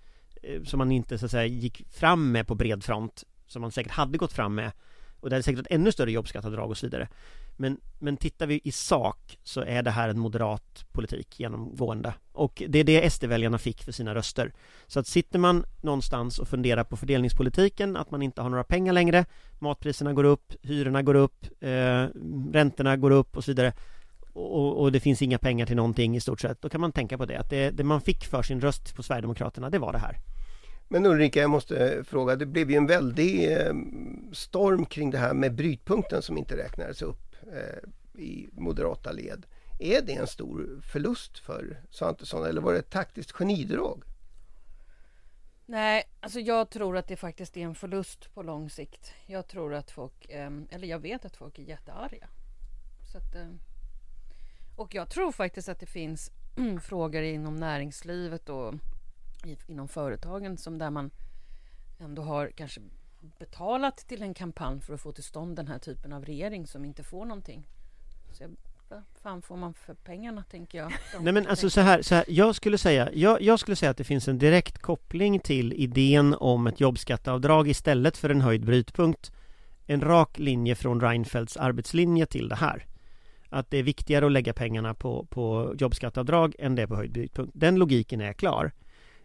eh, 0.43 0.63
som 0.63 0.79
man 0.79 0.93
inte 0.93 1.19
så 1.19 1.25
att 1.25 1.31
säga 1.31 1.47
gick 1.47 1.87
fram 1.91 2.33
med 2.33 2.47
på 2.47 2.55
bred 2.55 2.85
front 2.85 3.25
som 3.47 3.63
man 3.63 3.73
säkert 3.73 3.93
hade 3.93 4.19
gått 4.19 4.33
fram 4.33 4.55
med 4.55 4.73
och 5.21 5.31
det 5.31 5.37
hade 5.37 5.43
säkert 5.43 5.61
ett 5.61 5.73
ännu 5.73 5.93
större 5.93 6.13
jobbskatteavdrag 6.13 6.71
och 6.71 6.79
så 6.79 6.87
vidare. 6.87 7.09
Men, 7.57 7.81
men 7.99 8.17
tittar 8.17 8.47
vi 8.47 8.61
i 8.65 8.73
sak 8.73 9.39
så 9.43 9.61
är 9.61 9.83
det 9.83 9.91
här 9.91 10.09
en 10.09 10.19
moderat 10.19 10.85
politik 10.93 11.41
genomgående 11.41 12.15
och 12.33 12.63
det 12.69 12.79
är 12.79 12.85
det 12.85 13.11
SD-väljarna 13.11 13.59
fick 13.59 13.83
för 13.83 13.93
sina 13.93 14.15
röster. 14.15 14.53
Så 14.87 15.01
att 15.01 15.07
sitter 15.07 15.39
man 15.39 15.65
någonstans 15.81 16.39
och 16.39 16.49
funderar 16.49 16.85
på 16.85 16.97
fördelningspolitiken, 16.97 17.97
att 17.97 18.11
man 18.11 18.23
inte 18.23 18.43
har 18.43 18.51
några 18.51 18.65
pengar 18.65 18.93
längre, 18.93 19.25
matpriserna 19.59 20.13
går 20.13 20.25
upp, 20.25 20.53
hyrorna 20.63 21.03
går 21.03 21.15
upp, 21.15 21.47
eh, 21.61 22.07
räntorna 22.53 22.97
går 22.97 23.11
upp 23.11 23.37
och 23.37 23.45
så 23.45 23.51
vidare 23.51 23.73
och, 24.35 24.81
och, 24.81 24.93
det 24.93 25.01
finns 25.01 25.23
inga 25.23 25.39
pengar 25.39 25.67
till 25.67 25.77
någonting 25.77 26.17
i 26.17 26.21
stort 26.21 26.41
sett, 26.41 26.63
då 26.63 26.69
kan 26.69 26.81
man 26.81 26.93
tänka 26.93 27.19
på 27.19 27.25
det, 27.25 27.37
att 27.37 27.51
det, 27.51 27.71
det 27.71 27.85
man 27.85 28.01
fick 28.01 28.25
för 28.25 28.43
sin 28.43 28.61
röst 28.61 28.97
på 28.97 29.03
Sverigedemokraterna, 29.03 29.71
det 29.71 29.79
var 29.79 29.93
det 29.93 29.99
här. 29.99 30.17
Men 30.89 31.07
Ulrika, 31.07 31.41
jag 31.41 31.51
måste 31.51 31.89
eh, 31.89 32.03
fråga, 32.03 32.37
det 32.37 32.47
blev 32.47 32.71
ju 32.71 32.77
en 32.77 32.87
väldig 32.87 33.53
eh, 33.53 33.75
storm 34.33 34.87
kring 34.87 35.11
det 35.11 35.19
här 35.19 35.35
med 35.35 35.55
brytpunkten 35.55 36.23
som 36.23 36.39
inte 36.39 36.57
räknades 36.57 37.03
upp 37.03 37.32
Eh, 37.53 37.79
i 38.15 38.49
moderata 38.53 39.13
led. 39.13 39.47
Är 39.79 40.03
det 40.03 40.13
en 40.13 40.27
stor 40.27 40.81
förlust 40.85 41.39
för 41.39 41.83
Svantesson 41.91 42.47
eller 42.47 42.61
var 42.61 42.73
det 42.73 42.79
ett 42.79 42.91
taktiskt 42.91 43.33
genidrag? 43.33 44.05
Nej, 45.67 46.05
alltså 46.21 46.41
jag 46.41 46.71
tror 46.71 46.97
att 46.97 47.09
det 47.09 47.17
faktiskt 47.17 47.57
är 47.57 47.61
en 47.61 47.75
förlust 47.75 48.35
på 48.35 48.43
lång 48.43 48.71
sikt. 48.71 49.13
Jag 49.27 49.49
tror 49.49 49.75
att 49.75 49.91
folk, 49.91 50.27
ehm, 50.29 50.69
eller 50.71 50.89
jag 50.89 50.99
vet 50.99 51.25
att 51.25 51.37
folk 51.37 51.59
är 51.59 51.63
jättearga. 51.63 52.29
Så 53.13 53.19
att, 53.19 53.35
ehm, 53.35 53.59
och 54.77 54.95
jag 54.95 55.11
tror 55.11 55.33
faktiskt 55.33 55.69
att 55.69 55.81
det 55.81 55.87
finns 55.87 56.31
frågor 56.83 57.23
inom 57.23 57.57
näringslivet 57.57 58.49
och 58.49 58.75
inom 59.67 59.89
företagen 59.89 60.59
som 60.59 60.79
där 60.79 60.91
man 60.91 61.11
ändå 61.99 62.23
har 62.23 62.51
kanske 62.51 62.81
betalat 63.39 63.97
till 63.97 64.23
en 64.23 64.35
kampanj 64.35 64.81
för 64.81 64.95
att 64.95 65.01
få 65.01 65.13
till 65.13 65.25
stånd 65.25 65.57
den 65.57 65.69
här 65.69 65.79
typen 65.79 66.13
av 66.13 66.25
regering 66.25 66.67
som 66.67 66.85
inte 66.85 67.03
får 67.03 67.25
någonting. 67.25 67.67
Så 68.33 68.43
jag, 68.43 68.51
vad 68.89 69.03
fan 69.23 69.43
får 69.43 69.57
man 69.57 69.75
för 69.75 69.95
pengarna, 69.95 70.45
tänker 70.51 70.79
jag. 70.79 70.93
Nej 71.21 71.33
men 71.33 71.47
alltså 71.47 71.71
så 71.71 71.81
här, 71.81 72.03
så 72.03 72.15
här 72.15 72.25
jag, 72.29 72.55
skulle 72.55 72.79
säga, 72.79 73.13
jag, 73.13 73.43
jag 73.43 73.61
skulle 73.61 73.77
säga 73.77 73.91
att 73.91 73.97
det 73.97 74.05
finns 74.05 74.29
en 74.29 74.39
direkt 74.39 74.79
koppling 74.79 75.41
till 75.41 75.73
idén 75.73 76.35
om 76.35 76.67
ett 76.67 76.81
jobbskatteavdrag 76.81 77.69
istället 77.69 78.17
för 78.17 78.31
en 78.31 78.41
höjd 78.41 78.65
brytpunkt. 78.65 79.33
En 79.87 80.01
rak 80.01 80.39
linje 80.39 80.75
från 80.75 81.01
Reinfeldts 81.01 81.57
arbetslinje 81.57 82.27
till 82.27 82.49
det 82.49 82.55
här. 82.55 82.87
Att 83.49 83.71
det 83.71 83.79
är 83.79 83.83
viktigare 83.83 84.27
att 84.27 84.33
lägga 84.33 84.53
pengarna 84.53 84.95
på, 84.95 85.27
på 85.31 85.75
jobbskatteavdrag 85.79 86.55
än 86.59 86.75
det 86.75 86.87
på 86.87 86.97
höjd 86.97 87.13
brytpunkt. 87.13 87.53
Den 87.55 87.77
logiken 87.77 88.21
är 88.21 88.33
klar. 88.33 88.73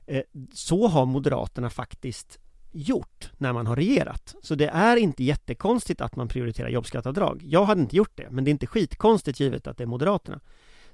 Eh, 0.05 0.23
så 0.53 0.87
har 0.87 1.05
Moderaterna 1.05 1.69
faktiskt 1.69 2.39
gjort 2.77 3.31
när 3.37 3.53
man 3.53 3.67
har 3.67 3.75
regerat. 3.75 4.35
Så 4.43 4.55
det 4.55 4.67
är 4.67 4.95
inte 4.95 5.23
jättekonstigt 5.23 6.01
att 6.01 6.15
man 6.15 6.27
prioriterar 6.27 6.69
jobbskatteavdrag. 6.69 7.41
Jag 7.45 7.65
hade 7.65 7.81
inte 7.81 7.95
gjort 7.95 8.11
det, 8.15 8.29
men 8.29 8.43
det 8.43 8.49
är 8.49 8.51
inte 8.51 8.67
skitkonstigt 8.67 9.39
givet 9.39 9.67
att 9.67 9.77
det 9.77 9.83
är 9.83 9.87
Moderaterna. 9.87 10.39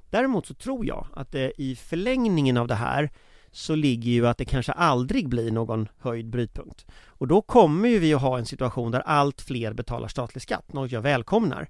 Däremot 0.10 0.46
så 0.46 0.54
tror 0.54 0.86
jag 0.86 1.08
att 1.14 1.32
det 1.32 1.62
i 1.62 1.76
förlängningen 1.76 2.58
av 2.58 2.68
det 2.68 2.76
här 2.76 3.10
så 3.52 3.76
ligger 3.76 4.12
ju 4.12 4.28
att 4.28 4.38
det 4.38 4.46
kanske 4.46 4.72
aldrig 4.72 5.30
blir 5.30 5.52
någon 5.52 5.88
höjd 6.00 6.30
brytpunkt. 6.30 6.86
Och 7.06 7.28
då 7.28 7.42
kommer 7.42 7.90
ju 7.90 8.00
vi 8.00 8.14
att 8.14 8.22
ha 8.22 8.38
en 8.38 8.46
situation 8.46 8.92
där 8.92 9.00
allt 9.00 9.42
fler 9.42 9.74
betalar 9.74 10.08
statlig 10.08 10.42
skatt, 10.42 10.74
något 10.74 10.92
jag 10.92 11.02
välkomnar. 11.02 11.70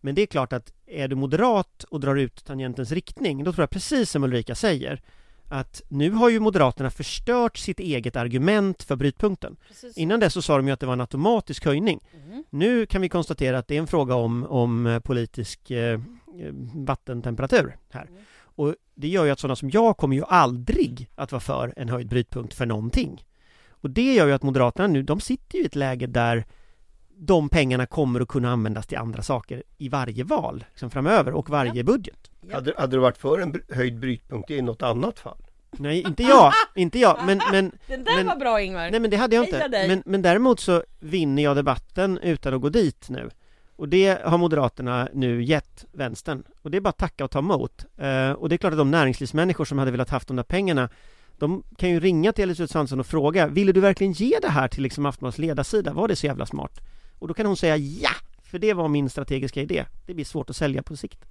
Men 0.00 0.14
det 0.14 0.22
är 0.22 0.26
klart 0.26 0.52
att 0.52 0.72
är 0.86 1.08
du 1.08 1.16
moderat 1.16 1.84
och 1.84 2.00
drar 2.00 2.16
ut 2.16 2.44
tangentens 2.44 2.92
riktning, 2.92 3.44
då 3.44 3.52
tror 3.52 3.62
jag 3.62 3.70
precis 3.70 4.10
som 4.10 4.24
Ulrika 4.24 4.54
säger 4.54 5.02
att 5.52 5.82
nu 5.88 6.10
har 6.10 6.30
ju 6.30 6.40
Moderaterna 6.40 6.90
förstört 6.90 7.56
sitt 7.56 7.80
eget 7.80 8.16
argument 8.16 8.82
för 8.82 8.96
brytpunkten. 8.96 9.56
Precis. 9.68 9.98
Innan 9.98 10.20
dess 10.20 10.32
så 10.32 10.42
sa 10.42 10.56
de 10.56 10.66
ju 10.66 10.72
att 10.72 10.80
det 10.80 10.86
var 10.86 10.92
en 10.92 11.00
automatisk 11.00 11.64
höjning. 11.64 12.00
Mm. 12.26 12.44
Nu 12.50 12.86
kan 12.86 13.02
vi 13.02 13.08
konstatera 13.08 13.58
att 13.58 13.68
det 13.68 13.76
är 13.76 13.78
en 13.78 13.86
fråga 13.86 14.14
om, 14.14 14.46
om 14.46 15.00
politisk 15.04 15.70
eh, 15.70 16.00
vattentemperatur 16.74 17.76
här. 17.90 18.06
Mm. 18.06 18.22
Och 18.34 18.74
det 18.94 19.08
gör 19.08 19.24
ju 19.24 19.30
att 19.30 19.40
sådana 19.40 19.56
som 19.56 19.70
jag 19.70 19.96
kommer 19.96 20.16
ju 20.16 20.24
aldrig 20.24 21.10
att 21.14 21.32
vara 21.32 21.40
för 21.40 21.74
en 21.76 21.88
höjd 21.88 22.08
brytpunkt 22.08 22.54
för 22.54 22.66
någonting. 22.66 23.24
Och 23.68 23.90
det 23.90 24.14
gör 24.14 24.26
ju 24.26 24.32
att 24.32 24.42
Moderaterna 24.42 24.88
nu, 24.88 25.02
de 25.02 25.20
sitter 25.20 25.58
ju 25.58 25.64
i 25.64 25.66
ett 25.66 25.76
läge 25.76 26.06
där 26.06 26.44
de 27.16 27.48
pengarna 27.48 27.86
kommer 27.86 28.20
att 28.20 28.28
kunna 28.28 28.52
användas 28.52 28.86
till 28.86 28.98
andra 28.98 29.22
saker 29.22 29.62
i 29.78 29.88
varje 29.88 30.24
val 30.24 30.64
liksom 30.70 30.90
framöver 30.90 31.32
och 31.32 31.50
varje 31.50 31.74
ja. 31.74 31.82
budget. 31.82 32.30
Ja. 32.40 32.54
Hade, 32.54 32.74
hade 32.78 32.96
du 32.96 33.00
varit 33.00 33.18
för 33.18 33.38
en 33.38 33.62
höjd 33.68 33.98
brytpunkt 33.98 34.50
i 34.50 34.62
något 34.62 34.82
annat 34.82 35.18
fall? 35.18 35.38
Nej, 35.70 36.02
inte 36.02 36.22
jag, 36.22 36.52
inte 36.74 36.98
jag, 36.98 37.18
men, 37.26 37.40
men 37.52 37.72
Den 37.86 38.04
där 38.04 38.16
men, 38.16 38.26
var 38.26 38.36
bra 38.36 38.60
Ingvar! 38.60 38.90
Nej 38.90 39.00
men 39.00 39.10
det 39.10 39.16
hade 39.16 39.36
jag 39.36 39.44
inte, 39.44 39.68
men, 39.88 40.02
men 40.06 40.22
däremot 40.22 40.60
så 40.60 40.82
vinner 41.00 41.42
jag 41.42 41.56
debatten 41.56 42.18
utan 42.18 42.54
att 42.54 42.60
gå 42.60 42.68
dit 42.68 43.08
nu 43.08 43.30
och 43.76 43.88
det 43.88 44.22
har 44.24 44.38
Moderaterna 44.38 45.08
nu 45.12 45.42
gett 45.42 45.84
vänstern 45.92 46.42
och 46.62 46.70
det 46.70 46.76
är 46.76 46.80
bara 46.80 46.88
att 46.88 46.98
tacka 46.98 47.24
och 47.24 47.30
ta 47.30 47.38
emot 47.38 47.84
uh, 48.02 48.32
och 48.32 48.48
det 48.48 48.54
är 48.54 48.56
klart 48.56 48.72
att 48.72 48.78
de 48.78 48.90
näringslivsmänniskor 48.90 49.64
som 49.64 49.78
hade 49.78 49.90
velat 49.90 50.10
haft 50.10 50.28
de 50.28 50.36
där 50.36 50.42
pengarna 50.42 50.88
de 51.38 51.62
kan 51.76 51.90
ju 51.90 52.00
ringa 52.00 52.32
till 52.32 52.44
Elisabeth 52.44 52.72
Svantesson 52.72 53.00
och 53.00 53.06
fråga 53.06 53.46
Ville 53.46 53.72
du 53.72 53.80
verkligen 53.80 54.12
ge 54.12 54.38
det 54.42 54.48
här 54.48 54.68
till 54.68 54.82
liksom 54.82 55.06
Aftonbladets 55.06 55.38
ledarsida? 55.38 55.92
Var 55.92 56.08
det 56.08 56.16
så 56.16 56.26
jävla 56.26 56.46
smart? 56.46 56.80
Och 57.22 57.28
då 57.28 57.34
kan 57.34 57.46
hon 57.46 57.56
säga 57.56 57.76
ja! 57.76 58.10
För 58.42 58.58
det 58.58 58.72
var 58.74 58.88
min 58.88 59.10
strategiska 59.10 59.60
idé 59.60 59.84
Det 60.06 60.14
blir 60.14 60.24
svårt 60.24 60.50
att 60.50 60.56
sälja 60.56 60.82
på 60.82 60.96
sikt 60.96 61.24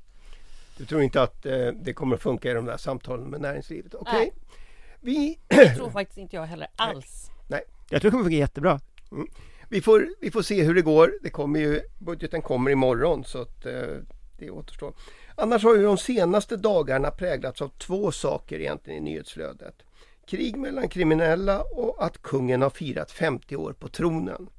du 0.82 0.86
tror 0.86 1.01
inte 1.01 1.21
att 1.21 1.45
eh, 1.45 1.67
det 1.67 1.93
kommer 1.93 2.15
att 2.15 2.21
funka 2.21 2.51
i 2.51 2.54
de 2.54 2.65
där 2.65 2.77
samtalen 2.77 3.30
med 3.30 3.41
näringslivet? 3.41 3.95
Okej. 3.95 4.15
Okay. 4.15 4.32
Vi... 4.99 5.39
Det 5.47 5.75
tror 5.75 5.89
faktiskt 5.89 6.17
inte 6.17 6.36
jag 6.36 6.43
heller 6.43 6.67
alls. 6.75 7.30
Nej. 7.30 7.38
Nej. 7.47 7.62
Jag 7.89 8.01
tror 8.01 8.12
det 8.12 8.12
kommer 8.12 8.23
funka 8.23 8.38
jättebra. 8.38 8.80
Mm. 9.12 9.27
Vi, 9.69 9.82
får, 9.82 10.08
vi 10.21 10.32
får 10.32 10.41
se 10.41 10.63
hur 10.63 10.75
det 10.75 10.82
går. 10.82 11.13
Det 11.21 11.30
kommer 11.30 11.60
ju, 11.60 11.82
budgeten 11.99 12.41
kommer 12.41 12.71
imorgon 12.71 13.23
så 13.23 13.41
att 13.41 13.65
eh, 13.65 13.73
det 14.38 14.51
återstår. 14.51 14.93
Annars 15.36 15.63
har 15.63 15.75
ju 15.75 15.84
de 15.84 15.97
senaste 15.97 16.58
dagarna 16.58 17.12
präglats 17.12 17.62
av 17.62 17.69
två 17.69 18.12
saker 18.12 18.60
egentligen 18.60 19.08
i 19.08 19.12
nyhetsflödet. 19.12 19.75
Krig 20.27 20.58
mellan 20.58 20.89
kriminella 20.89 21.62
och 21.62 22.06
att 22.06 22.21
kungen 22.21 22.62
har 22.62 22.69
firat 22.69 23.12
50 23.12 23.56
år 23.56 23.73
på 23.73 23.88
tronen. 23.88 24.49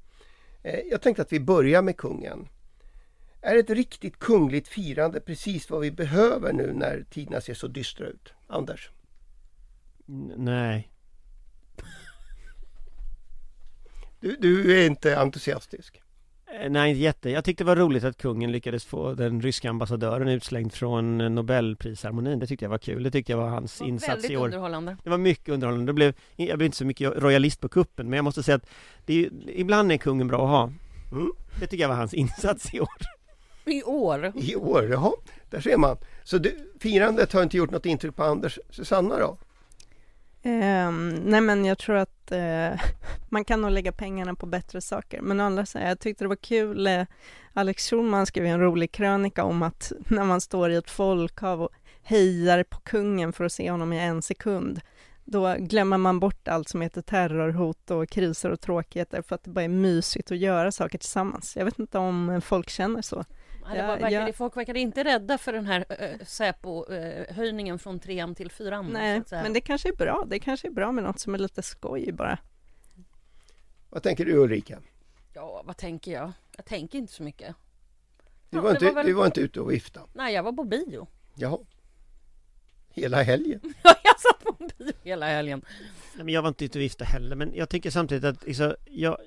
Eh, 0.62 0.80
jag 0.90 1.02
tänkte 1.02 1.22
att 1.22 1.32
vi 1.32 1.40
börjar 1.40 1.82
med 1.82 1.96
kungen. 1.96 2.48
Är 3.40 3.56
ett 3.56 3.70
riktigt 3.70 4.18
kungligt 4.18 4.68
firande 4.68 5.20
precis 5.20 5.70
vad 5.70 5.80
vi 5.80 5.90
behöver 5.90 6.52
nu 6.52 6.72
när 6.72 7.04
tiderna 7.10 7.40
ser 7.40 7.54
så 7.54 7.66
dystra 7.66 8.06
ut? 8.06 8.32
Anders? 8.46 8.90
Nej. 10.36 10.88
Du, 14.20 14.36
du 14.36 14.82
är 14.82 14.86
inte 14.86 15.18
entusiastisk? 15.18 16.02
Eh, 16.60 16.70
nej, 16.70 16.90
inte 16.90 17.02
jätte. 17.02 17.30
Jag 17.30 17.44
tyckte 17.44 17.64
det 17.64 17.68
var 17.68 17.76
roligt 17.76 18.04
att 18.04 18.16
kungen 18.16 18.52
lyckades 18.52 18.84
få 18.84 19.14
den 19.14 19.40
ryska 19.40 19.70
ambassadören 19.70 20.28
utslängd 20.28 20.72
från 20.72 21.34
Nobelprisceremonin. 21.34 22.38
Det 22.38 22.46
tyckte 22.46 22.64
jag 22.64 22.70
var 22.70 22.78
kul. 22.78 23.02
Det 23.02 23.10
tyckte 23.10 23.32
jag 23.32 23.38
var 23.38 23.48
hans 23.48 23.80
var 23.80 23.88
insats 23.88 24.30
i 24.30 24.36
år. 24.36 24.44
underhållande. 24.44 24.96
Det 25.04 25.10
var 25.10 25.18
mycket 25.18 25.48
underhållande. 25.48 25.86
Det 25.86 25.94
blev, 25.94 26.14
jag 26.36 26.58
blev 26.58 26.66
inte 26.66 26.76
så 26.76 26.84
mycket 26.84 27.12
royalist 27.16 27.60
på 27.60 27.68
kuppen, 27.68 28.10
men 28.10 28.16
jag 28.16 28.24
måste 28.24 28.42
säga 28.42 28.54
att 28.54 28.66
det 29.06 29.24
är, 29.24 29.30
ibland 29.46 29.92
är 29.92 29.96
kungen 29.96 30.28
bra 30.28 30.44
att 30.44 30.50
ha. 30.50 30.72
Mm. 31.12 31.32
Det 31.60 31.66
tycker 31.66 31.84
jag 31.84 31.88
var 31.88 31.96
hans 31.96 32.14
insats 32.24 32.74
i 32.74 32.80
år. 32.80 32.88
I 33.64 33.82
år? 33.82 34.32
I 34.36 34.56
år, 34.56 34.88
jaha. 34.90 35.12
Där 35.50 35.60
ser 35.60 35.76
man. 35.76 35.96
Så 36.24 36.38
du, 36.38 36.72
firandet 36.80 37.32
har 37.32 37.42
inte 37.42 37.56
gjort 37.56 37.70
något 37.70 37.86
intryck 37.86 38.16
på 38.16 38.24
Anders. 38.24 38.58
Susanna 38.70 39.18
då? 39.18 39.36
Um, 40.44 41.08
nej 41.08 41.40
men 41.40 41.64
jag 41.64 41.78
tror 41.78 41.96
att 41.96 42.32
uh, 42.32 42.80
man 43.28 43.44
kan 43.44 43.60
nog 43.62 43.70
lägga 43.70 43.92
pengarna 43.92 44.34
på 44.34 44.46
bättre 44.46 44.80
saker. 44.80 45.20
Men 45.20 45.40
å 45.40 45.44
andra 45.44 45.66
sidan, 45.66 45.88
jag 45.88 46.00
tyckte 46.00 46.24
det 46.24 46.28
var 46.28 46.36
kul. 46.36 46.86
Uh, 46.86 47.04
Alex 47.52 47.90
Schulman 47.90 48.26
skrev 48.26 48.46
en 48.46 48.60
rolig 48.60 48.92
krönika 48.92 49.44
om 49.44 49.62
att 49.62 49.92
när 50.08 50.24
man 50.24 50.40
står 50.40 50.70
i 50.70 50.76
ett 50.76 50.90
folkhav 50.90 51.62
och 51.62 51.70
hejar 52.02 52.62
på 52.62 52.80
kungen 52.80 53.32
för 53.32 53.44
att 53.44 53.52
se 53.52 53.70
honom 53.70 53.92
i 53.92 53.98
en 53.98 54.22
sekund, 54.22 54.80
då 55.24 55.54
glömmer 55.58 55.98
man 55.98 56.20
bort 56.20 56.48
allt 56.48 56.68
som 56.68 56.80
heter 56.80 57.02
terrorhot 57.02 57.90
och 57.90 58.08
kriser 58.08 58.50
och 58.50 58.60
tråkigheter 58.60 59.22
för 59.22 59.34
att 59.34 59.44
det 59.44 59.50
bara 59.50 59.64
är 59.64 59.68
mysigt 59.68 60.30
att 60.30 60.38
göra 60.38 60.72
saker 60.72 60.98
tillsammans. 60.98 61.56
Jag 61.56 61.64
vet 61.64 61.78
inte 61.78 61.98
om 61.98 62.40
folk 62.44 62.70
känner 62.70 63.02
så. 63.02 63.24
Ja, 63.66 63.86
var, 63.86 63.98
verkade, 63.98 64.26
ja. 64.26 64.32
Folk 64.32 64.56
verkade 64.56 64.80
inte 64.80 65.04
rädda 65.04 65.38
för 65.38 65.52
den 65.52 65.66
här 65.66 65.84
äh, 65.88 66.26
Säpo-höjningen 66.26 67.78
från 67.78 68.00
trean 68.00 68.34
till 68.34 68.50
fyran. 68.50 68.86
Nej, 68.92 69.22
men 69.30 69.52
det 69.52 69.60
kanske 69.60 69.88
är 69.88 69.96
bra. 69.96 70.24
Det 70.26 70.38
kanske 70.38 70.68
är 70.68 70.72
bra 70.72 70.92
med 70.92 71.04
något 71.04 71.20
som 71.20 71.34
är 71.34 71.38
lite 71.38 71.62
skoj 71.62 72.12
bara. 72.12 72.38
Vad 73.90 74.02
tänker 74.02 74.24
du 74.24 74.32
Ulrika? 74.36 74.78
Ja, 75.34 75.62
vad 75.64 75.76
tänker 75.76 76.12
jag? 76.12 76.32
Jag 76.56 76.64
tänker 76.64 76.98
inte 76.98 77.12
så 77.12 77.22
mycket. 77.22 77.56
Du 78.50 78.60
var, 78.60 78.68
ja, 78.68 78.74
inte, 78.74 78.84
var 78.84 78.92
väl... 78.92 79.06
du 79.06 79.12
var 79.12 79.26
inte 79.26 79.40
ute 79.40 79.60
och 79.60 79.72
vifta? 79.72 80.00
Nej, 80.12 80.34
jag 80.34 80.42
var 80.42 80.52
på 80.52 80.64
bio. 80.64 81.06
Jaha. 81.34 81.58
Hela 82.88 83.22
helgen? 83.22 83.60
Ja, 83.82 83.94
jag 84.04 84.20
satt 84.20 84.44
på 84.44 84.52
bio 84.78 84.92
hela 85.02 85.26
helgen. 85.26 85.62
Nej, 86.14 86.24
men 86.24 86.34
jag 86.34 86.42
var 86.42 86.48
inte 86.48 86.64
ute 86.64 86.78
och 86.78 86.82
vifta 86.82 87.04
heller, 87.04 87.36
men 87.36 87.54
jag 87.54 87.68
tycker 87.68 87.90
samtidigt 87.90 88.24
att 88.24 88.46
liksom, 88.46 88.74
jag, 88.84 89.18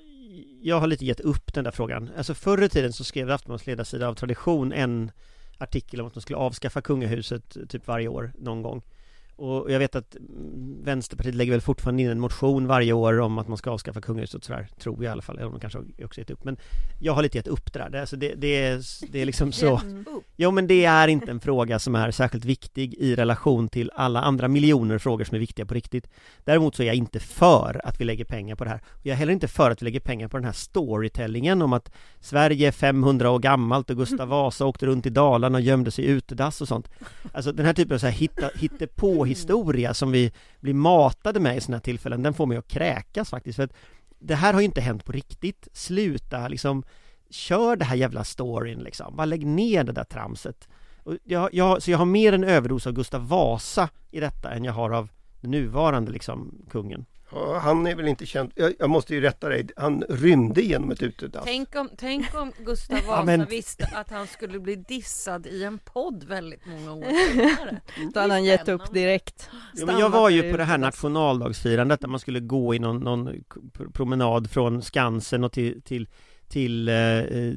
jag 0.62 0.80
har 0.80 0.86
lite 0.86 1.04
gett 1.04 1.20
upp 1.20 1.54
den 1.54 1.64
där 1.64 1.70
frågan. 1.70 2.10
Alltså 2.16 2.34
förr 2.34 2.62
i 2.62 2.68
tiden 2.68 2.92
så 2.92 3.04
skrev 3.04 3.30
Aftonbladets 3.30 3.66
ledarsida 3.66 4.08
av 4.08 4.14
tradition 4.14 4.72
en 4.72 5.10
artikel 5.58 6.00
om 6.00 6.06
att 6.06 6.14
de 6.14 6.20
skulle 6.20 6.36
avskaffa 6.36 6.80
kungahuset 6.80 7.56
typ 7.68 7.86
varje 7.86 8.08
år 8.08 8.32
någon 8.38 8.62
gång. 8.62 8.82
Och 9.38 9.72
jag 9.72 9.78
vet 9.78 9.96
att 9.96 10.16
mm, 10.16 10.82
Vänsterpartiet 10.84 11.34
lägger 11.34 11.52
väl 11.52 11.60
fortfarande 11.60 12.02
in 12.02 12.08
en 12.08 12.20
motion 12.20 12.66
varje 12.66 12.92
år 12.92 13.20
om 13.20 13.38
att 13.38 13.48
man 13.48 13.56
ska 13.56 13.70
avskaffa 13.70 14.00
kungahuset 14.00 14.34
och 14.34 14.44
sådär, 14.44 14.68
tror 14.78 15.04
jag 15.04 15.10
i 15.10 15.12
alla 15.12 15.22
fall, 15.22 15.38
eller 15.38 15.50
de 15.50 15.60
kanske 15.60 15.78
också 16.04 16.20
gett 16.20 16.30
upp. 16.30 16.44
Men 16.44 16.56
jag 17.00 17.12
har 17.12 17.22
lite 17.22 17.38
gett 17.38 17.46
upp 17.46 17.72
det 17.72 17.78
där, 17.78 17.90
det, 17.90 18.00
alltså 18.00 18.16
det, 18.16 18.34
det, 18.34 18.66
är, 18.66 18.82
det 19.12 19.22
är 19.22 19.26
liksom 19.26 19.52
så. 19.52 19.80
Jo 20.36 20.50
men 20.50 20.66
det 20.66 20.84
är 20.84 21.08
inte 21.08 21.30
en 21.30 21.40
fråga 21.40 21.78
som 21.78 21.94
är 21.94 22.10
särskilt 22.10 22.44
viktig 22.44 22.94
i 22.94 23.14
relation 23.14 23.68
till 23.68 23.90
alla 23.94 24.20
andra 24.20 24.48
miljoner 24.48 24.98
frågor 24.98 25.24
som 25.24 25.34
är 25.34 25.38
viktiga 25.38 25.66
på 25.66 25.74
riktigt. 25.74 26.10
Däremot 26.44 26.74
så 26.74 26.82
är 26.82 26.86
jag 26.86 26.96
inte 26.96 27.20
för 27.20 27.80
att 27.84 28.00
vi 28.00 28.04
lägger 28.04 28.24
pengar 28.24 28.56
på 28.56 28.64
det 28.64 28.70
här. 28.70 28.80
Och 28.92 29.06
Jag 29.06 29.12
är 29.12 29.18
heller 29.18 29.32
inte 29.32 29.48
för 29.48 29.70
att 29.70 29.82
vi 29.82 29.84
lägger 29.84 30.00
pengar 30.00 30.28
på 30.28 30.36
den 30.36 30.44
här 30.44 30.52
storytellingen 30.52 31.62
om 31.62 31.72
att 31.72 31.92
Sverige 32.20 32.68
är 32.68 32.72
500 32.72 33.30
år 33.30 33.38
gammalt 33.38 33.90
och 33.90 33.96
Gustav 33.96 34.28
Vasa 34.28 34.64
åkte 34.66 34.86
runt 34.86 35.06
i 35.06 35.10
Dalarna 35.10 35.58
och 35.58 35.62
gömde 35.62 35.90
sig 35.90 36.04
i 36.04 36.08
utedass 36.08 36.60
och 36.60 36.68
sånt. 36.68 36.90
Alltså 37.32 37.52
den 37.52 37.66
här 37.66 37.72
typen 37.72 37.94
av 37.94 37.98
så 37.98 38.06
här 38.06 38.12
hitta, 38.12 38.50
hittepå 38.54 39.25
Mm. 39.26 39.36
historia 39.36 39.94
som 39.94 40.10
vi 40.10 40.32
blir 40.60 40.74
matade 40.74 41.40
med 41.40 41.56
i 41.56 41.60
sådana 41.60 41.76
här 41.76 41.82
tillfällen, 41.82 42.22
den 42.22 42.34
får 42.34 42.46
mig 42.46 42.58
att 42.58 42.68
kräkas 42.68 43.30
faktiskt 43.30 43.56
för 43.56 43.64
att 43.64 43.72
det 44.18 44.34
här 44.34 44.52
har 44.52 44.60
ju 44.60 44.66
inte 44.66 44.80
hänt 44.80 45.04
på 45.04 45.12
riktigt, 45.12 45.68
sluta 45.72 46.48
liksom 46.48 46.84
Kör 47.30 47.76
det 47.76 47.84
här 47.84 47.96
jävla 47.96 48.24
storyn 48.24 48.78
liksom, 48.78 49.16
bara 49.16 49.24
lägg 49.24 49.46
ner 49.46 49.84
det 49.84 49.92
där 49.92 50.04
tramset. 50.04 50.68
Och 51.02 51.14
jag, 51.24 51.54
jag, 51.54 51.82
Så 51.82 51.90
jag 51.90 51.98
har 51.98 52.04
mer 52.04 52.32
en 52.32 52.44
överdos 52.44 52.86
av 52.86 52.92
Gustav 52.92 53.28
Vasa 53.28 53.88
i 54.10 54.20
detta 54.20 54.50
än 54.50 54.64
jag 54.64 54.72
har 54.72 54.90
av 54.90 55.08
den 55.40 55.50
nuvarande 55.50 56.12
liksom 56.12 56.54
kungen. 56.70 57.04
Ja, 57.32 57.58
han 57.58 57.86
är 57.86 57.94
väl 57.94 58.08
inte 58.08 58.26
känd, 58.26 58.52
jag, 58.54 58.74
jag 58.78 58.90
måste 58.90 59.14
ju 59.14 59.20
rätta 59.20 59.48
dig, 59.48 59.68
han 59.76 60.04
rymde 60.08 60.62
genom 60.62 60.90
ett 60.90 61.02
utedass. 61.02 61.44
Tänk 61.44 61.76
om, 61.76 61.90
tänk 61.98 62.34
om 62.34 62.52
Gustav 62.64 62.96
Vasa 63.06 63.18
Ja, 63.18 63.24
men- 63.24 63.44
visste 63.44 63.86
att 63.94 64.10
han 64.10 64.26
skulle 64.26 64.58
bli 64.60 64.76
dissad 64.76 65.46
i 65.46 65.64
en 65.64 65.78
podd 65.78 66.24
väldigt 66.24 66.66
många 66.66 66.92
år 66.92 67.04
senare. 67.32 67.80
Då 68.14 68.20
hade 68.20 68.32
han 68.32 68.44
gett 68.44 68.68
upp 68.68 68.92
direkt. 68.92 69.50
Ja, 69.74 69.86
men 69.86 69.98
jag 69.98 70.10
var 70.10 70.30
ju 70.30 70.50
på 70.50 70.56
det 70.56 70.64
här 70.64 70.78
nationaldagsfirandet 70.78 72.00
där 72.00 72.08
man 72.08 72.20
skulle 72.20 72.40
gå 72.40 72.74
i 72.74 72.78
någon, 72.78 73.00
någon 73.00 73.44
promenad 73.92 74.50
från 74.50 74.82
Skansen 74.82 75.44
och 75.44 75.52
till, 75.52 75.82
till, 75.82 76.08
till 76.48 76.88
eh, 76.88 76.94
eh, 76.94 77.54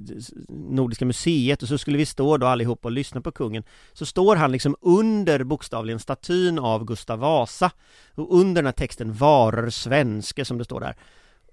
Nordiska 0.49 1.05
museet 1.05 1.61
och 1.63 1.67
så 1.67 1.77
skulle 1.77 1.97
vi 1.97 2.05
stå 2.05 2.37
då 2.37 2.47
allihop 2.47 2.85
och 2.85 2.91
lyssna 2.91 3.21
på 3.21 3.31
kungen. 3.31 3.63
Så 3.93 4.05
står 4.05 4.35
han 4.35 4.51
liksom 4.51 4.75
under 4.81 5.43
bokstavligen 5.43 5.99
statyn 5.99 6.59
av 6.59 6.85
Gustav 6.85 7.19
Vasa. 7.19 7.71
Och 8.15 8.39
under 8.39 8.61
den 8.61 8.65
här 8.65 8.71
texten 8.71 9.13
'Varer 9.13 9.69
svenske' 9.69 10.43
som 10.43 10.57
det 10.57 10.65
står 10.65 10.79
där. 10.79 10.95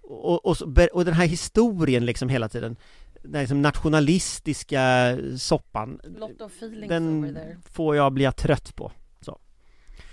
Och, 0.03 0.47
och, 0.47 0.57
så, 0.57 0.75
och 0.93 1.05
den 1.05 1.15
här 1.15 1.27
historien 1.27 2.07
liksom 2.07 2.29
hela 2.29 2.49
tiden 2.49 2.77
Den 3.23 3.35
här 3.35 3.41
liksom 3.41 3.63
nationalistiska 3.63 5.17
soppan 5.39 6.01
den 6.89 7.39
får 7.71 7.97
jag 7.97 8.13
bli 8.13 8.33
trött 8.33 8.77
på. 8.77 8.93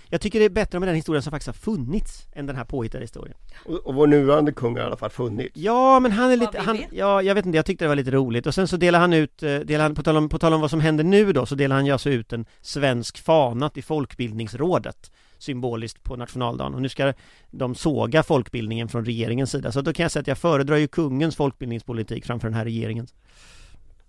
Jag 0.08 0.20
tycker 0.20 0.38
det 0.38 0.44
är 0.44 0.50
bättre 0.50 0.78
med 0.80 0.88
den 0.88 0.96
historien 0.96 1.22
som 1.22 1.30
faktiskt 1.30 1.46
har 1.46 1.74
funnits 1.74 2.26
än 2.32 2.46
den 2.46 2.56
här 2.56 2.64
påhittade 2.64 3.04
historien. 3.04 3.36
Och, 3.64 3.86
och 3.86 3.94
vår 3.94 4.06
nuvarande 4.06 4.52
kung 4.52 4.76
har 4.76 4.82
i 4.82 4.86
alla 4.86 4.96
fall 4.96 5.10
funnits. 5.10 5.56
Ja, 5.56 6.00
men 6.00 6.12
han 6.12 6.30
är 6.30 6.36
lite, 6.36 6.58
han, 6.60 6.78
ja, 6.90 7.22
jag 7.22 7.34
vet 7.34 7.46
inte, 7.46 7.56
jag 7.56 7.66
tyckte 7.66 7.84
det 7.84 7.88
var 7.88 7.96
lite 7.96 8.10
roligt 8.10 8.46
och 8.46 8.54
sen 8.54 8.68
så 8.68 8.76
delar 8.76 9.00
han 9.00 9.12
ut, 9.12 9.42
eh, 9.42 9.58
delar 9.58 9.82
han, 9.82 9.94
på 9.94 10.02
tal 10.02 10.16
om, 10.16 10.28
på 10.28 10.38
tal 10.38 10.52
om 10.54 10.60
vad 10.60 10.70
som 10.70 10.80
händer 10.80 11.04
nu 11.04 11.32
då, 11.32 11.46
så 11.46 11.54
delar 11.54 11.76
han 11.76 11.86
ju 11.86 11.92
alltså 11.92 12.10
ut 12.10 12.32
en 12.32 12.46
svensk 12.60 13.18
fana 13.18 13.68
till 13.70 13.84
Folkbildningsrådet 13.84 15.10
symboliskt 15.38 16.02
på 16.02 16.16
nationaldagen 16.16 16.74
och 16.74 16.82
nu 16.82 16.88
ska 16.88 17.12
de 17.50 17.74
såga 17.74 18.22
folkbildningen 18.22 18.88
från 18.88 19.04
regeringens 19.04 19.50
sida 19.50 19.72
så 19.72 19.80
då 19.80 19.92
kan 19.92 20.02
jag 20.04 20.12
säga 20.12 20.20
att 20.20 20.26
jag 20.26 20.38
föredrar 20.38 20.76
ju 20.76 20.88
kungens 20.88 21.36
folkbildningspolitik 21.36 22.26
framför 22.26 22.48
den 22.48 22.54
här 22.54 22.64
regeringens 22.64 23.14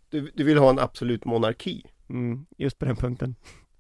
Du, 0.10 0.32
du 0.34 0.44
vill 0.44 0.58
ha 0.58 0.70
en 0.70 0.80
absolut 0.80 1.26
monarki. 1.26 1.86
mm, 2.10 2.46
just 2.58 2.80
på 2.80 2.86
den 2.86 2.96
punkten 2.96 3.36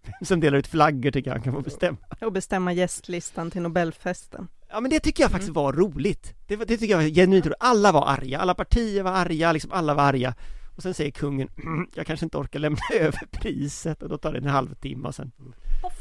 som 0.21 0.39
delar 0.39 0.57
ut 0.57 0.67
flaggor 0.67 1.11
tycker 1.11 1.29
jag 1.29 1.35
han 1.35 1.43
kan 1.43 1.53
få 1.53 1.61
bestämma. 1.61 1.97
Och 2.21 2.31
bestämma 2.31 2.73
gästlistan 2.73 3.51
till 3.51 3.61
Nobelfesten. 3.61 4.47
Ja 4.69 4.79
men 4.79 4.91
det 4.91 4.99
tycker 4.99 5.23
jag 5.23 5.31
faktiskt 5.31 5.53
var 5.53 5.73
roligt. 5.73 6.33
Det, 6.47 6.55
det 6.55 6.65
tycker 6.77 6.87
jag 6.93 6.97
var 6.97 7.03
genuint 7.09 7.45
roligt, 7.45 7.57
alla 7.59 7.91
var 7.91 8.07
arga, 8.07 8.39
alla 8.39 8.53
partier 8.55 9.03
var 9.03 9.11
arga, 9.11 9.51
liksom 9.51 9.71
alla 9.71 9.93
var 9.93 10.03
arga. 10.03 10.35
Och 10.75 10.83
sen 10.83 10.93
säger 10.93 11.11
kungen, 11.11 11.47
"Mm, 11.63 11.87
jag 11.95 12.07
kanske 12.07 12.25
inte 12.25 12.37
orkar 12.37 12.59
lämna 12.59 12.79
över 12.93 13.19
priset. 13.31 14.03
Och 14.03 14.09
då 14.09 14.17
tar 14.17 14.31
det 14.33 14.39
en 14.39 14.45
halvtimme 14.45 15.07
och 15.07 15.15
sen 15.15 15.31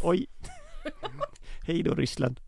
Oj. 0.03 0.27
Hej 1.67 1.83
då 1.83 1.95
Ryssland. 1.95 2.40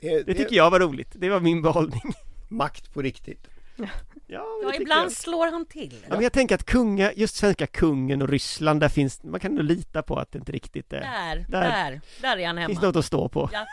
Det, 0.00 0.22
Det 0.26 0.34
tycker 0.34 0.56
jag 0.56 0.70
var 0.70 0.80
roligt, 0.80 1.12
det 1.14 1.28
var 1.30 1.40
min 1.40 1.62
behållning. 1.62 2.02
Makt 2.48 2.94
på 2.94 3.02
riktigt. 3.02 3.48
Ja, 3.76 3.86
Ja, 4.26 4.46
tycker 4.66 4.80
ibland 4.82 5.04
jag. 5.04 5.12
slår 5.12 5.46
han 5.46 5.66
till. 5.66 5.96
Ja, 6.08 6.14
men 6.14 6.22
jag 6.22 6.32
tänker 6.32 6.54
att 6.54 6.64
kunga, 6.64 7.12
just 7.12 7.36
svenska 7.36 7.66
kungen 7.66 8.22
och 8.22 8.28
Ryssland, 8.28 8.80
där 8.80 8.88
finns, 8.88 9.22
man 9.22 9.40
kan 9.40 9.54
nog 9.54 9.64
lita 9.64 10.02
på 10.02 10.16
att 10.16 10.32
det 10.32 10.38
inte 10.38 10.52
riktigt 10.52 10.92
är 10.92 11.00
Där, 11.00 11.44
Där. 11.48 11.60
där, 11.60 12.00
där 12.20 12.36
är 12.38 12.46
han 12.46 12.56
finns 12.56 12.78
hemma. 12.78 12.86
något 12.88 12.96
att 12.96 13.04
stå 13.04 13.28
på 13.28 13.50
Ja. 13.52 13.66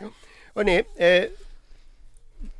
Hörrni, 0.54 0.82
eh, 0.96 1.24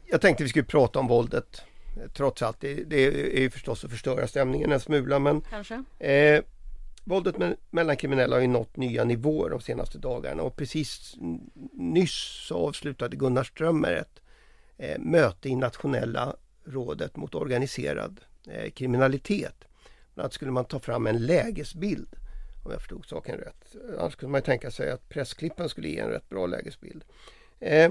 jag 0.06 0.20
tänkte 0.20 0.42
vi 0.42 0.48
skulle 0.48 0.64
prata 0.64 0.98
om 0.98 1.06
våldet. 1.06 1.62
Eh, 1.96 2.10
Trots 2.10 2.42
allt, 2.42 2.60
det, 2.60 2.74
det 2.74 3.04
är 3.36 3.40
ju 3.40 3.50
förstås 3.50 3.84
att 3.84 3.90
förstöra 3.90 4.26
stämningen 4.26 4.72
en 4.72 4.80
smula 4.80 5.18
men 5.18 5.40
Kanske. 5.40 5.84
Eh, 5.98 6.42
våldet 7.04 7.36
me- 7.36 7.56
mellan 7.70 7.96
kriminella 7.96 8.36
har 8.36 8.40
ju 8.40 8.46
nått 8.46 8.76
nya 8.76 9.04
nivåer 9.04 9.50
de 9.50 9.60
senaste 9.60 9.98
dagarna 9.98 10.42
och 10.42 10.56
precis 10.56 11.14
nyss 11.72 12.44
så 12.48 12.56
avslutade 12.68 13.16
Gunnar 13.16 13.44
Strömmer 13.44 13.92
ett 13.92 14.20
eh, 14.78 14.98
möte 14.98 15.48
i 15.48 15.56
nationella 15.56 16.36
rådet 16.68 17.16
mot 17.16 17.34
organiserad 17.34 18.20
eh, 18.46 18.70
kriminalitet. 18.70 19.64
Bland 20.14 20.24
annat 20.24 20.32
skulle 20.32 20.50
man 20.50 20.64
ta 20.64 20.78
fram 20.78 21.06
en 21.06 21.26
lägesbild 21.26 22.16
om 22.64 22.70
jag 22.72 22.80
förstod 22.80 23.06
saken 23.06 23.38
rätt. 23.38 23.76
Annars 23.98 24.16
kunde 24.16 24.32
man 24.32 24.42
tänka 24.42 24.70
sig 24.70 24.90
att 24.90 25.08
pressklippen 25.08 25.68
skulle 25.68 25.88
ge 25.88 25.98
en 25.98 26.10
rätt 26.10 26.28
bra 26.28 26.46
lägesbild. 26.46 27.04
Eh, 27.60 27.90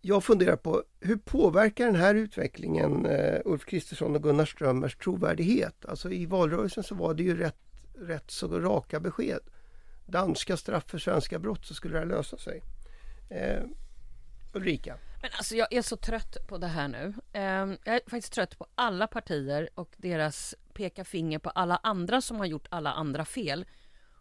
jag 0.00 0.24
funderar 0.24 0.56
på 0.56 0.84
hur 1.00 1.16
påverkar 1.16 1.86
den 1.86 1.96
här 1.96 2.14
utvecklingen 2.14 3.06
eh, 3.06 3.40
Ulf 3.44 3.64
Kristersson 3.64 4.16
och 4.16 4.22
Gunnar 4.22 4.44
Strömmers 4.44 4.96
trovärdighet? 4.96 5.86
Alltså 5.86 6.10
i 6.10 6.26
valrörelsen 6.26 6.84
så 6.84 6.94
var 6.94 7.14
det 7.14 7.22
ju 7.22 7.36
rätt, 7.36 7.58
rätt 7.94 8.30
så 8.30 8.60
raka 8.60 9.00
besked. 9.00 9.40
Danska 10.06 10.56
straff 10.56 10.90
för 10.90 10.98
svenska 10.98 11.38
brott 11.38 11.66
så 11.66 11.74
skulle 11.74 11.94
det 11.94 11.98
här 11.98 12.06
lösa 12.06 12.38
sig. 12.38 12.62
Eh, 13.30 13.62
Ulrika? 14.56 14.98
Men 15.22 15.30
alltså 15.32 15.56
jag 15.56 15.72
är 15.72 15.82
så 15.82 15.96
trött 15.96 16.46
på 16.46 16.58
det 16.58 16.66
här 16.66 16.88
nu. 16.88 17.14
Ehm, 17.32 17.78
jag 17.84 17.94
är 17.94 18.00
faktiskt 18.06 18.32
trött 18.32 18.58
på 18.58 18.66
alla 18.74 19.06
partier 19.06 19.68
och 19.74 19.94
deras 19.96 20.54
peka 20.72 21.04
finger 21.04 21.38
på 21.38 21.50
alla 21.50 21.80
andra 21.82 22.20
som 22.20 22.36
har 22.36 22.46
gjort 22.46 22.66
alla 22.70 22.92
andra 22.92 23.24
fel. 23.24 23.66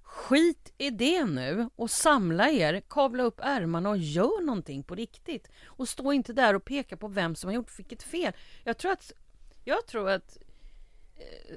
Skit 0.04 0.74
i 0.78 0.90
det 0.90 1.26
nu 1.26 1.70
och 1.76 1.92
samla 1.92 2.50
er, 2.50 2.82
kavla 2.90 3.24
upp 3.24 3.40
ärmarna 3.44 3.90
och 3.90 3.98
gör 3.98 4.46
någonting 4.46 4.84
på 4.84 4.96
riktigt. 4.96 5.52
Och 5.66 5.90
stå 5.90 6.12
inte 6.12 6.34
där 6.34 6.54
och 6.54 6.66
peka 6.66 6.98
på 6.98 7.08
vem 7.08 7.36
som 7.36 7.48
har 7.48 7.56
gjort 7.56 7.80
vilket 7.80 8.04
fel. 8.04 8.34
Jag 8.64 8.78
tror 8.78 8.92
att, 8.92 9.12
jag 9.64 9.88
tror 9.88 10.10
att 10.10 10.38
eh, 11.16 11.56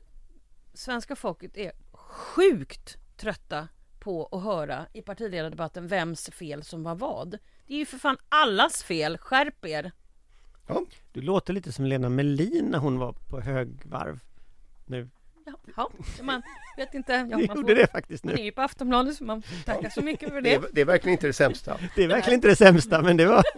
svenska 0.75 1.17
folket 1.17 1.57
är 1.57 1.73
sjukt 1.93 2.97
trötta 3.17 3.69
på 3.99 4.29
att 4.33 4.43
höra 4.43 4.87
i 4.93 5.03
partiledardebatten 5.03 5.87
vems 5.87 6.31
fel 6.31 6.63
som 6.63 6.83
var 6.83 6.95
vad. 6.95 7.39
Det 7.69 7.75
är 7.75 7.79
ju 7.79 7.87
för 7.87 7.99
fan 7.99 8.17
allas 8.29 8.83
fel, 8.83 9.19
skärp 9.19 9.65
er! 9.65 9.93
Du 11.13 11.21
låter 11.21 11.53
lite 11.53 11.73
som 11.73 11.85
Lena 11.85 12.09
Melin 12.09 12.65
när 12.71 12.79
hon 12.79 12.99
var 12.99 13.13
på 13.13 13.41
högvarv 13.41 14.21
nu 14.87 15.09
Ja, 15.77 15.91
man 16.23 16.43
vet 16.77 16.95
inte. 16.95 17.13
Ja, 17.13 17.25
man, 17.29 17.41
gjorde 17.41 17.55
får, 17.55 17.75
det 17.75 17.87
faktiskt 17.93 18.25
man 18.25 18.35
är 18.35 18.39
nu 18.39 18.45
ju 18.45 18.53
på 18.53 18.63
Aftonbladet 18.63 19.17
så 19.17 19.25
man 19.25 19.43
får 19.43 19.65
tacka 19.65 19.91
så 19.91 20.03
mycket 20.03 20.29
för 20.29 20.41
Det 20.41 20.51
det. 20.51 20.55
är, 20.55 20.65
det 20.73 20.81
är 20.81 20.85
verkligen 20.85 21.13
inte 21.13 21.27
det 21.27 21.33
sämsta. 21.33 21.79
Det 21.97 22.05
är 22.05 22.09
verkligen 22.09 22.35
inte 22.35 22.49
det 22.49 22.57
sämsta 22.57 23.03
men 23.03 23.17
det 23.17 23.27
var 23.27 23.45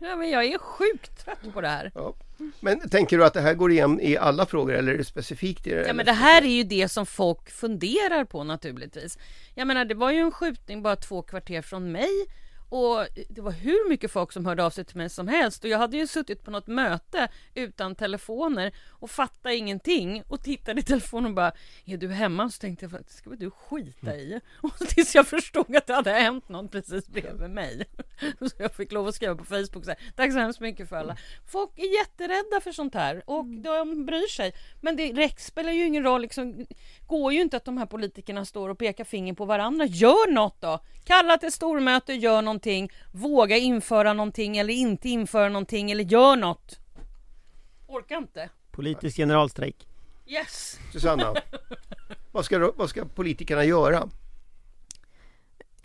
Ja, 0.00 0.16
men 0.16 0.30
jag 0.30 0.44
är 0.44 0.58
sjukt 0.58 1.24
trött 1.24 1.52
på 1.54 1.60
det 1.60 1.68
här. 1.68 1.92
Ja. 1.94 2.14
Men 2.60 2.88
tänker 2.88 3.18
du 3.18 3.24
att 3.24 3.34
det 3.34 3.40
här 3.40 3.54
går 3.54 3.70
igen 3.72 4.00
i 4.00 4.16
alla 4.16 4.46
frågor 4.46 4.74
eller 4.74 4.92
är 4.92 4.98
det 4.98 5.04
specifikt 5.04 5.66
i 5.66 5.70
det? 5.70 5.86
Ja, 5.86 5.92
men 5.92 6.06
det 6.06 6.12
här 6.12 6.42
är 6.42 6.48
ju 6.48 6.62
det 6.62 6.88
som 6.88 7.06
folk 7.06 7.50
funderar 7.50 8.24
på 8.24 8.44
naturligtvis. 8.44 9.18
Jag 9.54 9.66
menar, 9.66 9.84
det 9.84 9.94
var 9.94 10.10
ju 10.10 10.18
en 10.18 10.30
skjutning 10.30 10.82
bara 10.82 10.96
två 10.96 11.22
kvarter 11.22 11.62
från 11.62 11.92
mig 11.92 12.08
och 12.74 13.06
det 13.28 13.40
var 13.40 13.50
hur 13.52 13.88
mycket 13.88 14.10
folk 14.10 14.32
som 14.32 14.46
hörde 14.46 14.64
av 14.64 14.70
sig 14.70 14.84
till 14.84 14.96
mig 14.96 15.10
som 15.10 15.28
helst 15.28 15.64
och 15.64 15.70
jag 15.70 15.78
hade 15.78 15.96
ju 15.96 16.06
suttit 16.06 16.44
på 16.44 16.50
något 16.50 16.66
möte 16.66 17.28
utan 17.54 17.94
telefoner 17.94 18.72
och 18.90 19.10
fattade 19.10 19.56
ingenting 19.56 20.22
och 20.28 20.42
tittade 20.42 20.80
i 20.80 20.84
telefonen 20.84 21.30
och 21.30 21.34
bara 21.34 21.52
Är 21.84 21.96
du 21.96 22.08
hemma? 22.08 22.50
Så 22.50 22.60
tänkte 22.60 22.84
jag, 22.84 22.92
"Det 22.92 23.12
ska 23.12 23.30
väl 23.30 23.38
du 23.38 23.50
skita 23.50 24.16
i? 24.16 24.40
Och 24.62 24.78
tills 24.78 25.14
jag 25.14 25.26
förstod 25.26 25.76
att 25.76 25.86
det 25.86 25.94
hade 25.94 26.10
hänt 26.10 26.48
något 26.48 26.72
precis 26.72 27.08
bredvid 27.08 27.50
mig. 27.50 27.84
Så 28.40 28.56
jag 28.58 28.74
fick 28.74 28.92
lov 28.92 29.08
att 29.08 29.14
skriva 29.14 29.34
på 29.34 29.44
Facebook 29.44 29.84
så 29.84 29.90
här, 29.90 29.98
Tack 30.16 30.32
så 30.32 30.38
hemskt 30.38 30.60
mycket 30.60 30.88
för 30.88 30.96
alla. 30.96 31.16
Folk 31.46 31.78
är 31.78 31.98
jätterädda 31.98 32.60
för 32.60 32.72
sånt 32.72 32.94
här 32.94 33.22
och 33.26 33.44
de 33.44 34.06
bryr 34.06 34.28
sig. 34.28 34.52
Men 34.80 34.96
det 34.96 35.12
räck 35.12 35.40
spelar 35.40 35.72
ju 35.72 35.84
ingen 35.86 36.02
roll 36.02 36.20
liksom 36.20 36.66
går 37.06 37.32
ju 37.32 37.40
inte 37.40 37.56
att 37.56 37.64
de 37.64 37.78
här 37.78 37.86
politikerna 37.86 38.44
står 38.44 38.68
och 38.68 38.78
pekar 38.78 39.04
finger 39.04 39.34
på 39.34 39.44
varandra. 39.44 39.84
Gör 39.84 40.32
något 40.32 40.60
då! 40.60 40.80
Kalla 41.04 41.38
till 41.38 41.52
stormöte, 41.52 42.12
gör 42.12 42.42
någonting. 42.42 42.63
Våga 43.12 43.56
införa 43.56 44.12
någonting 44.12 44.56
eller 44.56 44.74
inte 44.74 45.08
införa 45.08 45.48
någonting 45.48 45.90
eller 45.90 46.04
gör 46.04 46.36
något. 46.36 46.78
Orkar 47.86 48.16
inte. 48.16 48.50
politisk 48.70 49.16
generalstrejk 49.16 49.86
Yes! 50.26 50.78
Susanna? 50.92 51.34
Vad 52.32 52.44
ska, 52.44 52.72
vad 52.76 52.88
ska 52.90 53.04
politikerna 53.04 53.64
göra? 53.64 54.08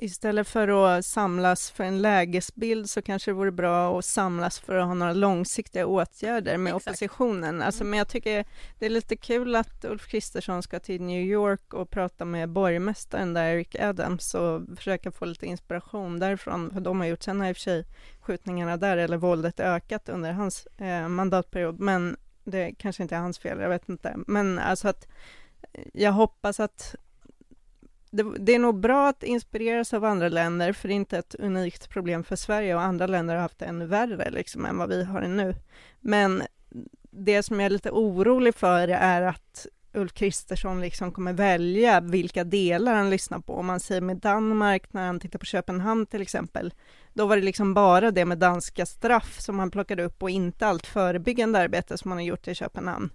Istället 0.01 0.47
för 0.47 0.67
att 0.97 1.05
samlas 1.05 1.71
för 1.71 1.83
en 1.83 2.01
lägesbild 2.01 2.89
så 2.89 3.01
kanske 3.01 3.31
det 3.31 3.35
vore 3.35 3.51
bra 3.51 3.99
att 3.99 4.05
samlas 4.05 4.59
för 4.59 4.75
att 4.75 4.87
ha 4.87 4.93
några 4.93 5.13
långsiktiga 5.13 5.85
åtgärder 5.85 6.57
med 6.57 6.75
Exakt. 6.75 6.87
oppositionen. 6.87 7.61
Alltså, 7.61 7.81
Mm. 7.81 7.89
Men 7.89 7.97
jag 7.97 8.07
tycker 8.07 8.45
det 8.79 8.85
är 8.85 8.89
lite 8.89 9.15
kul 9.15 9.55
att 9.55 9.85
Ulf 9.85 10.07
Kristersson 10.07 10.63
ska 10.63 10.79
till 10.79 11.01
New 11.01 11.21
York 11.21 11.73
och 11.73 11.89
prata 11.89 12.25
med 12.25 12.49
borgmästaren 12.49 13.33
där, 13.33 13.45
Eric 13.45 13.75
Adams, 13.79 14.35
och 14.35 14.61
försöka 14.77 15.11
få 15.11 15.25
lite 15.25 15.45
inspiration 15.45 16.19
därifrån. 16.19 16.71
För 16.73 16.79
de 16.79 16.99
har 16.99 17.07
gjort, 17.07 17.23
sen 17.23 17.39
har 17.41 17.47
i 17.47 17.51
och 17.51 17.55
för 17.55 17.61
sig 17.61 17.85
skjutningarna 18.21 18.77
där, 18.77 18.97
eller 18.97 19.17
våldet 19.17 19.59
ökat 19.59 20.09
under 20.09 20.31
hans 20.31 20.67
eh, 20.77 21.07
mandatperiod, 21.07 21.79
men 21.79 22.17
det 22.43 22.71
kanske 22.77 23.03
inte 23.03 23.15
är 23.15 23.19
hans 23.19 23.39
fel, 23.39 23.59
jag 23.59 23.69
vet 23.69 23.89
inte. 23.89 24.15
Men 24.27 24.59
alltså 24.59 24.87
att 24.87 25.07
jag 25.93 26.11
hoppas 26.11 26.59
att 26.59 26.95
det, 28.11 28.23
det 28.39 28.55
är 28.55 28.59
nog 28.59 28.79
bra 28.79 29.09
att 29.09 29.23
inspireras 29.23 29.93
av 29.93 30.05
andra 30.05 30.29
länder, 30.29 30.73
för 30.73 30.87
det 30.87 30.93
är 30.93 30.95
inte 30.95 31.17
ett 31.17 31.35
unikt 31.39 31.89
problem 31.89 32.23
för 32.23 32.35
Sverige 32.35 32.75
och 32.75 32.81
andra 32.81 33.07
länder 33.07 33.35
har 33.35 33.41
haft 33.41 33.59
det 33.59 33.65
ännu 33.65 33.85
värre 33.85 34.31
liksom, 34.31 34.65
än 34.65 34.77
vad 34.77 34.89
vi 34.89 35.03
har 35.03 35.21
det 35.21 35.27
nu. 35.27 35.55
Men 35.99 36.43
det 37.11 37.43
som 37.43 37.59
jag 37.59 37.65
är 37.65 37.69
lite 37.69 37.91
orolig 37.91 38.55
för 38.55 38.87
är 38.87 39.21
att 39.21 39.67
Ulf 39.93 40.13
Kristersson 40.13 40.81
liksom 40.81 41.11
kommer 41.11 41.33
välja 41.33 41.99
vilka 41.99 42.43
delar 42.43 42.93
han 42.93 43.09
lyssnar 43.09 43.39
på. 43.39 43.53
Om 43.53 43.65
man 43.65 43.79
säger 43.79 44.01
med 44.01 44.17
Danmark, 44.17 44.93
när 44.93 45.05
han 45.05 45.19
tittar 45.19 45.39
på 45.39 45.45
Köpenhamn 45.45 46.05
till 46.05 46.21
exempel, 46.21 46.73
då 47.13 47.25
var 47.25 47.35
det 47.35 47.41
liksom 47.41 47.73
bara 47.73 48.11
det 48.11 48.25
med 48.25 48.37
danska 48.37 48.85
straff 48.85 49.39
som 49.39 49.59
han 49.59 49.71
plockade 49.71 50.03
upp 50.03 50.23
och 50.23 50.29
inte 50.29 50.67
allt 50.67 50.87
förebyggande 50.87 51.59
arbete 51.59 51.97
som 51.97 52.11
han 52.11 52.17
har 52.17 52.25
gjort 52.25 52.47
i 52.47 52.55
Köpenhamn. 52.55 53.09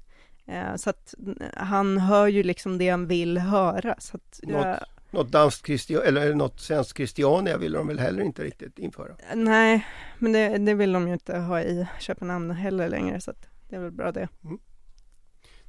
Eh, 0.47 0.77
Så 0.77 0.91
att 0.91 1.15
eh, 1.41 1.47
han 1.57 1.99
hör 1.99 2.27
ju 2.27 2.43
liksom 2.43 2.79
det 2.79 2.89
han 2.89 3.07
vill 3.07 3.39
höra. 3.39 3.95
Så 3.99 4.17
att 4.17 4.41
Något, 4.43 4.79
något 5.11 5.33
danskt 5.33 5.67
Christian, 5.67 6.03
eller 6.03 6.35
något 6.35 6.61
svenskt 6.61 6.97
Christiania 6.97 7.59
vill 7.59 7.73
de 7.73 7.87
väl 7.87 7.99
heller 7.99 8.23
inte 8.23 8.45
riktigt 8.45 8.79
införa? 8.79 9.17
nej, 9.35 9.87
men 10.19 10.33
det, 10.33 10.59
det 10.59 10.75
vill 10.75 10.93
de 10.93 11.07
ju 11.09 11.13
inte 11.13 11.39
ha 11.39 11.61
i 11.61 11.87
Köpenhamn 12.01 12.51
heller 12.51 12.89
längre, 12.89 13.21
så 13.21 13.31
att 13.31 13.47
det 13.69 13.77
är 13.77 13.81
väl 13.81 13.91
bra 13.91 14.13
det. 14.13 14.29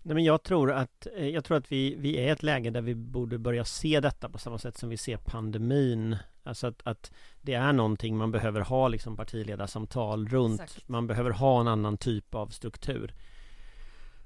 Nej, 0.08 0.16
men 0.16 0.24
jag 0.24 0.44
tror 0.44 0.72
att, 0.72 1.08
eh, 1.18 1.28
jag 1.28 1.44
tror 1.46 1.58
att 1.58 1.72
vi, 1.72 1.96
vi 1.96 2.18
är 2.18 2.24
i 2.28 2.30
ett 2.30 2.44
läge 2.44 2.70
där 2.70 2.82
vi 2.82 2.96
borde 2.96 3.38
börja 3.38 3.66
se 3.66 4.00
detta 4.00 4.30
på 4.30 4.38
samma 4.38 4.58
sätt 4.58 4.78
som 4.78 4.90
vi 4.90 4.98
ser 4.98 5.18
pandemin. 5.18 6.18
Alltså 6.44 6.68
att, 6.68 6.82
att 6.84 7.12
det 7.42 7.54
är 7.54 7.74
någonting 7.74 8.18
man 8.18 8.32
behöver 8.32 8.62
ha 8.62 8.88
liksom 8.88 9.16
partiledarsamtal 9.18 10.28
runt. 10.28 10.62
Exakt. 10.62 10.88
Man 10.90 11.08
behöver 11.08 11.30
ha 11.30 11.62
en 11.62 11.68
annan 11.68 11.98
typ 11.98 12.36
av 12.36 12.48
struktur. 12.48 13.14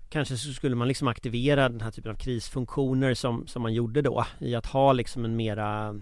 Kanske 0.09 0.37
så 0.37 0.53
skulle 0.53 0.75
man 0.75 0.87
liksom 0.87 1.07
aktivera 1.07 1.69
den 1.69 1.81
här 1.81 1.91
typen 1.91 2.11
av 2.11 2.15
krisfunktioner 2.15 3.13
som, 3.13 3.47
som 3.47 3.61
man 3.61 3.73
gjorde 3.73 4.01
då 4.01 4.25
i 4.39 4.55
att 4.55 4.65
ha 4.65 4.93
liksom 4.93 5.25
en 5.25 5.35
mera 5.35 6.01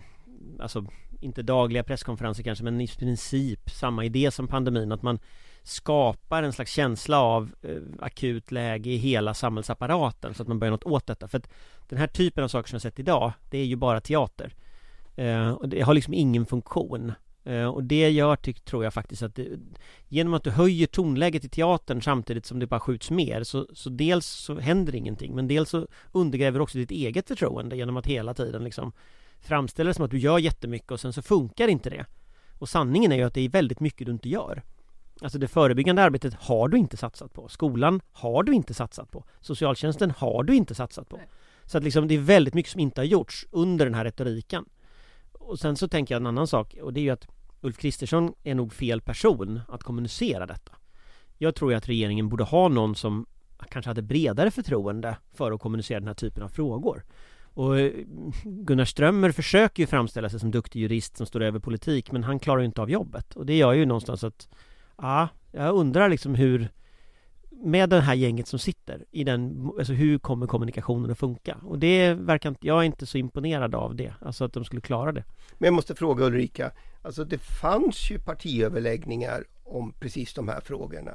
Alltså 0.60 0.86
inte 1.22 1.42
dagliga 1.42 1.84
presskonferenser 1.84 2.44
kanske 2.44 2.64
men 2.64 2.82
i 2.82 2.88
princip 2.88 3.70
samma 3.70 4.06
idé 4.06 4.32
som 4.32 4.48
pandemin 4.48 4.92
att 4.92 5.02
man 5.02 5.20
skapar 5.64 6.44
en 6.44 6.54
slags 6.54 6.72
känsla 6.72 7.20
av 7.20 7.52
eh, 7.62 7.82
akut 8.00 8.52
läge 8.52 8.90
i 8.90 8.98
hela 8.98 9.34
samhällsapparaten 9.34 10.34
så 10.34 10.42
att 10.42 10.48
man 10.48 10.60
börjar 10.60 10.72
något 10.72 10.84
åt 10.84 11.08
detta. 11.08 11.28
För 11.28 11.38
att 11.38 11.50
den 11.90 12.00
här 12.00 12.08
typen 12.08 12.44
av 12.44 12.48
saker 12.48 12.70
som 12.70 12.76
jag 12.76 12.82
sett 12.82 13.00
idag 13.00 13.32
det 13.50 13.58
är 13.58 13.66
ju 13.66 13.76
bara 13.76 14.02
teater. 14.02 14.54
Eh, 15.16 15.52
och 15.52 15.70
det 15.70 15.82
har 15.82 15.94
liksom 15.94 16.14
ingen 16.14 16.46
funktion. 16.46 17.14
Eh, 17.48 17.68
och 17.68 17.84
det 17.84 18.10
gör, 18.10 18.36
tror 18.36 18.84
jag 18.84 18.94
faktiskt 18.94 19.24
att 19.24 19.36
det, 19.36 19.48
genom 20.08 20.34
att 20.34 20.44
du 20.44 20.50
höjer 20.50 20.88
tonläget 20.88 21.46
i 21.46 21.50
teatern 21.50 22.02
samtidigt 22.02 22.46
som 22.46 22.60
det 22.60 22.68
bara 22.68 22.80
skjuts 22.80 23.12
mer 23.12 23.44
så, 23.44 23.68
så 23.74 23.90
dels 23.90 24.26
så 24.26 24.60
händer 24.60 24.96
ingenting 24.96 25.36
men 25.36 25.48
dels 25.48 25.70
så 25.70 25.88
undergräver 26.12 26.60
du 26.60 26.64
också 26.64 26.78
ditt 26.78 26.92
eget 26.92 27.28
förtroende 27.28 27.78
genom 27.78 27.98
att 27.98 28.06
hela 28.06 28.34
tiden 28.34 28.64
liksom 28.64 28.92
framställa 29.40 29.88
det 29.88 29.94
som 29.94 30.06
att 30.06 30.12
du 30.12 30.20
gör 30.20 30.40
jättemycket 30.40 30.92
och 30.92 31.00
sen 31.00 31.14
så 31.14 31.22
funkar 31.22 31.68
inte 31.68 31.90
det 31.90 32.06
och 32.60 32.70
sanningen 32.70 33.12
är 33.12 33.16
ju 33.16 33.24
att 33.24 33.34
det 33.34 33.42
är 33.42 33.50
väldigt 33.50 33.80
mycket 33.80 34.08
du 34.08 34.12
inte 34.12 34.30
gör 34.30 34.64
Alltså 35.22 35.38
det 35.38 35.48
förebyggande 35.48 36.04
arbetet 36.04 36.34
har 36.34 36.68
du 36.68 36.78
inte 36.78 36.98
satsat 36.98 37.34
på. 37.34 37.48
Skolan 37.48 38.02
har 38.12 38.44
du 38.44 38.54
inte 38.54 38.74
satsat 38.74 39.12
på. 39.12 39.24
Socialtjänsten 39.42 40.12
har 40.12 40.44
du 40.44 40.56
inte 40.56 40.76
satsat 40.76 41.10
på. 41.10 41.20
Så 41.66 41.78
att 41.78 41.84
liksom 41.84 42.08
det 42.08 42.16
är 42.16 42.20
väldigt 42.20 42.54
mycket 42.54 42.72
som 42.72 42.82
inte 42.82 43.02
har 43.02 43.06
gjorts 43.06 43.48
under 43.52 43.86
den 43.86 43.94
här 43.94 44.04
retoriken. 44.04 44.66
Och 45.32 45.60
sen 45.60 45.76
så 45.76 45.88
tänker 45.88 46.16
jag 46.16 46.20
en 46.20 46.28
annan 46.28 46.48
sak 46.48 46.76
och 46.82 46.94
det 46.94 47.00
är 47.00 47.02
ju 47.02 47.10
att 47.10 47.28
Ulf 47.62 47.78
Kristersson 47.78 48.34
är 48.44 48.56
nog 48.56 48.74
fel 48.74 49.02
person 49.02 49.60
att 49.68 49.84
kommunicera 49.84 50.46
detta. 50.46 50.72
Jag 51.38 51.56
tror 51.56 51.72
ju 51.72 51.78
att 51.78 51.90
regeringen 51.90 52.30
borde 52.30 52.44
ha 52.44 52.68
någon 52.68 52.96
som 52.96 53.26
kanske 53.70 53.90
hade 53.90 54.02
bredare 54.02 54.52
förtroende 54.52 55.18
för 55.34 55.52
att 55.52 55.62
kommunicera 55.62 56.00
den 56.00 56.08
här 56.08 56.16
typen 56.16 56.44
av 56.44 56.50
frågor. 56.50 57.04
Och 57.44 57.80
eh, 57.80 57.92
Gunnar 58.44 58.86
Strömmer 58.86 59.32
försöker 59.32 59.84
ju 59.84 59.88
framställa 59.88 60.30
sig 60.30 60.40
som 60.40 60.52
duktig 60.52 60.80
jurist 60.80 61.18
som 61.18 61.26
står 61.26 61.42
över 61.42 61.60
politik 61.60 62.12
men 62.12 62.24
han 62.24 62.40
klarar 62.40 62.60
ju 62.60 62.66
inte 62.66 62.82
av 62.82 62.92
jobbet. 62.92 63.36
Och 63.36 63.46
det 63.46 63.58
gör 63.58 63.74
ju 63.74 63.86
någonstans 63.86 64.24
att 64.24 64.48
Ja, 65.02 65.28
jag 65.52 65.76
undrar 65.76 66.10
liksom 66.10 66.36
hur 66.36 66.70
med 67.64 67.90
det 67.90 68.02
här 68.02 68.14
gänget 68.14 68.48
som 68.48 68.60
sitter 68.60 69.06
i 69.12 69.24
den, 69.24 69.72
alltså 69.78 69.94
hur 69.94 70.20
kommer 70.20 70.48
kommunikationen 70.48 71.12
att 71.12 71.18
funka? 71.18 71.58
Och 71.64 71.80
det 71.80 72.14
verkar 72.14 72.50
inte, 72.50 72.68
jag 72.68 72.80
är 72.80 72.84
inte 72.84 73.06
så 73.06 73.18
imponerad 73.18 73.76
av 73.76 73.96
det, 73.96 74.14
alltså 74.22 74.46
att 74.46 74.54
de 74.54 74.66
skulle 74.66 74.82
klara 74.82 75.12
det. 75.12 75.24
Men 75.58 75.68
jag 75.68 75.74
måste 75.74 75.96
fråga 75.96 76.26
Ulrika, 76.26 76.72
alltså 77.02 77.24
det 77.24 77.38
fanns 77.38 78.12
ju 78.12 78.20
partiöverläggningar 78.20 79.44
om 79.64 79.94
precis 80.00 80.34
de 80.34 80.48
här 80.48 80.60
frågorna. 80.62 81.12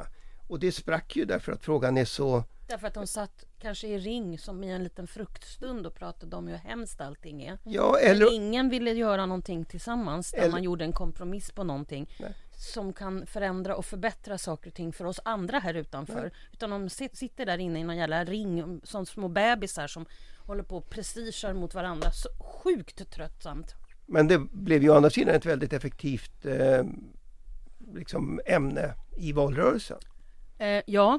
Och 0.48 0.60
det 0.60 0.72
sprack 0.72 1.16
ju 1.16 1.24
därför 1.24 1.52
att 1.52 1.64
frågan 1.64 1.98
är 1.98 2.04
så... 2.04 2.44
Därför 2.68 2.86
att 2.86 2.94
de 2.94 3.06
satt 3.06 3.44
kanske 3.58 3.86
i 3.88 3.98
ring 3.98 4.38
som 4.38 4.64
i 4.64 4.70
en 4.70 4.84
liten 4.84 5.06
fruktstund 5.06 5.86
och 5.86 5.94
pratade 5.94 6.36
om 6.36 6.46
hur 6.48 6.56
hemskt 6.56 7.00
allting 7.00 7.42
är. 7.42 7.58
Ja, 7.64 7.96
Men 8.02 8.10
eller... 8.10 8.34
ingen 8.34 8.68
ville 8.68 8.90
göra 8.92 9.26
någonting 9.26 9.64
tillsammans 9.64 10.30
där 10.30 10.38
Eller- 10.38 10.50
man 10.50 10.62
gjorde 10.62 10.84
en 10.84 10.92
kompromiss 10.92 11.50
på 11.50 11.64
någonting 11.64 12.10
Nej. 12.20 12.34
Som 12.62 12.92
kan 12.92 13.26
förändra 13.26 13.76
och 13.76 13.84
förbättra 13.84 14.38
saker 14.38 14.70
och 14.70 14.74
ting 14.74 14.92
för 14.92 15.04
oss 15.04 15.20
andra 15.24 15.58
här 15.58 15.74
utanför. 15.74 16.30
Utan 16.52 16.70
de 16.70 16.88
sit- 16.88 17.16
sitter 17.16 17.46
där 17.46 17.58
inne 17.58 17.80
i 17.80 17.84
någon 17.84 17.96
jävla 17.96 18.24
ring 18.24 18.80
som 18.84 19.06
små 19.06 19.28
bebisar 19.28 19.86
som 19.86 20.06
håller 20.46 20.62
på 20.62 20.76
och 20.76 20.90
prestigear 20.90 21.52
mot 21.52 21.74
varandra. 21.74 22.10
Så 22.10 22.28
sjukt 22.44 23.10
tröttsamt. 23.10 23.74
Men 24.06 24.28
det 24.28 24.38
blev 24.38 24.82
ju 24.82 24.90
å 24.90 24.94
andra 24.94 25.10
sidan 25.10 25.34
ett 25.34 25.46
väldigt 25.46 25.72
effektivt 25.72 26.46
eh, 26.46 26.84
liksom 27.94 28.40
ämne 28.46 28.94
i 29.16 29.32
valrörelsen. 29.32 29.98
Eh, 30.58 30.82
ja. 30.86 31.18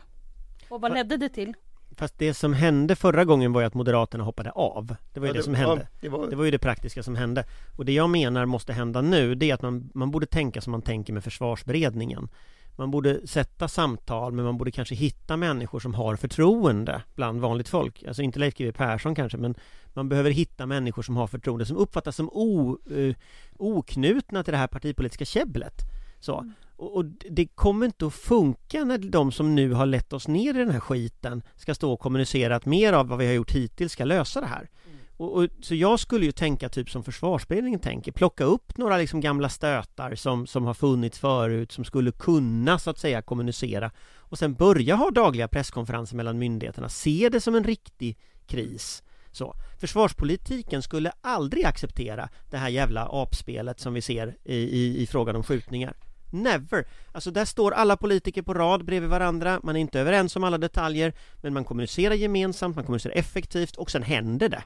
Och 0.70 0.82
vad 0.82 0.94
ledde 0.94 1.18
det 1.18 1.30
till? 1.30 1.54
Fast 1.98 2.18
det 2.18 2.34
som 2.34 2.54
hände 2.54 2.96
förra 2.96 3.26
gången 3.26 3.54
var 3.54 3.62
ju 3.62 3.68
att 3.68 3.74
Moderaterna 3.74 4.24
hoppade 4.24 4.52
av. 4.52 4.96
Det 5.14 5.20
var 5.20 5.28
ju 5.28 5.34
Ja, 5.34 5.38
det, 5.38 5.44
som 5.44 5.56
hände. 5.56 5.82
Ja, 5.82 5.98
det 6.02 6.10
var, 6.10 6.30
Det 6.30 6.36
var 6.36 6.46
ju 6.46 6.52
det 6.52 6.60
praktiska 6.60 7.04
som 7.04 7.16
hände. 7.16 7.46
Och 7.78 7.86
det 7.86 7.92
jag 7.92 8.10
menar 8.10 8.46
måste 8.46 8.74
hända 8.74 9.02
nu, 9.02 9.36
det 9.36 9.50
är 9.50 9.54
att 9.54 9.62
man, 9.62 9.90
man 9.94 10.12
borde 10.12 10.26
tänka 10.26 10.62
som 10.62 10.72
man 10.72 10.82
tänker 10.82 11.14
med 11.14 11.24
försvarsberedningen. 11.24 12.30
Man 12.76 12.92
borde 12.92 13.28
sätta 13.28 13.68
samtal, 13.68 14.34
men 14.34 14.46
man 14.46 14.58
borde 14.58 14.72
kanske 14.72 14.96
hitta 14.96 15.38
människor 15.38 15.80
som 15.80 15.94
har 15.94 16.16
förtroende 16.16 17.02
bland 17.16 17.42
vanligt 17.42 17.70
folk. 17.70 18.04
Alltså 18.08 18.22
inte 18.22 18.40
Leif 18.40 18.56
GW 18.56 18.72
Persson 18.72 19.16
kanske, 19.16 19.38
men 19.38 19.56
man 19.94 20.10
behöver 20.10 20.32
hitta 20.32 20.66
människor 20.66 21.02
som 21.02 21.18
har 21.18 21.28
förtroende, 21.28 21.66
som 21.66 21.78
uppfattas 21.78 22.16
som 22.16 22.30
o, 22.30 22.78
eh, 22.92 23.16
oknutna 23.58 24.44
till 24.44 24.52
det 24.52 24.58
här 24.58 24.68
partipolitiska 24.68 25.26
käbblet. 25.26 25.82
Så. 26.20 26.52
Och, 26.84 26.96
och 26.96 27.06
det 27.30 27.46
kommer 27.46 27.86
inte 27.86 28.06
att 28.06 28.14
funka 28.14 28.84
när 28.84 28.98
de 28.98 29.32
som 29.32 29.56
nu 29.56 29.74
har 29.74 29.86
lett 29.86 30.14
oss 30.14 30.28
ner 30.28 30.56
i 30.56 30.58
den 30.58 30.72
här 30.72 30.80
skiten 30.80 31.44
ska 31.56 31.76
stå 31.76 31.94
och 31.94 32.00
kommunicera 32.00 32.56
att 32.56 32.66
mer 32.66 32.94
av 32.94 33.08
vad 33.08 33.20
vi 33.20 33.26
har 33.26 33.34
gjort 33.34 33.52
hittills 33.52 33.92
ska 33.92 34.06
lösa 34.06 34.42
det 34.42 34.48
här. 34.48 34.70
Och, 35.18 35.38
och, 35.38 35.48
så 35.62 35.76
jag 35.76 36.00
skulle 36.00 36.26
ju 36.26 36.32
tänka 36.32 36.70
typ 36.70 36.90
som 36.90 37.04
försvarsberedningen 37.04 37.80
tänker, 37.80 38.12
plocka 38.12 38.44
upp 38.44 38.78
några 38.78 38.98
liksom 38.98 39.22
gamla 39.22 39.50
stötar 39.50 40.16
som, 40.16 40.48
som 40.48 40.66
har 40.66 40.74
funnits 40.74 41.20
förut, 41.20 41.72
som 41.72 41.86
skulle 41.86 42.12
kunna 42.12 42.80
så 42.80 42.90
att 42.90 43.00
säga 43.00 43.22
kommunicera 43.22 43.92
och 44.18 44.38
sen 44.38 44.54
börja 44.54 44.96
ha 44.96 45.12
dagliga 45.12 45.48
presskonferenser 45.48 46.16
mellan 46.16 46.40
myndigheterna, 46.40 46.90
se 46.90 47.30
det 47.32 47.42
som 47.42 47.56
en 47.56 47.64
riktig 47.64 48.18
kris. 48.48 49.04
Så. 49.32 49.56
Försvarspolitiken 49.80 50.82
skulle 50.82 51.12
aldrig 51.22 51.66
acceptera 51.66 52.30
det 52.52 52.58
här 52.58 52.70
jävla 52.70 53.10
apspelet 53.12 53.80
som 53.80 53.94
vi 53.94 54.02
ser 54.02 54.38
i, 54.44 54.56
i, 54.56 55.02
i 55.02 55.08
frågan 55.08 55.36
om 55.36 55.44
skjutningar. 55.44 55.94
Never! 56.34 56.86
Alltså 57.12 57.32
där 57.32 57.46
står 57.46 57.72
alla 57.72 57.98
politiker 57.98 58.42
på 58.42 58.54
rad 58.54 58.86
bredvid 58.86 59.10
varandra, 59.10 59.60
man 59.64 59.76
är 59.76 59.80
inte 59.80 60.00
överens 60.00 60.36
om 60.36 60.44
alla 60.44 60.58
detaljer, 60.58 61.14
men 61.42 61.54
man 61.54 61.66
kommunicerar 61.66 62.16
gemensamt, 62.16 62.76
man 62.76 62.86
kommunicerar 62.86 63.16
effektivt 63.16 63.76
och 63.76 63.92
sen 63.92 64.04
händer 64.04 64.50
det. 64.50 64.64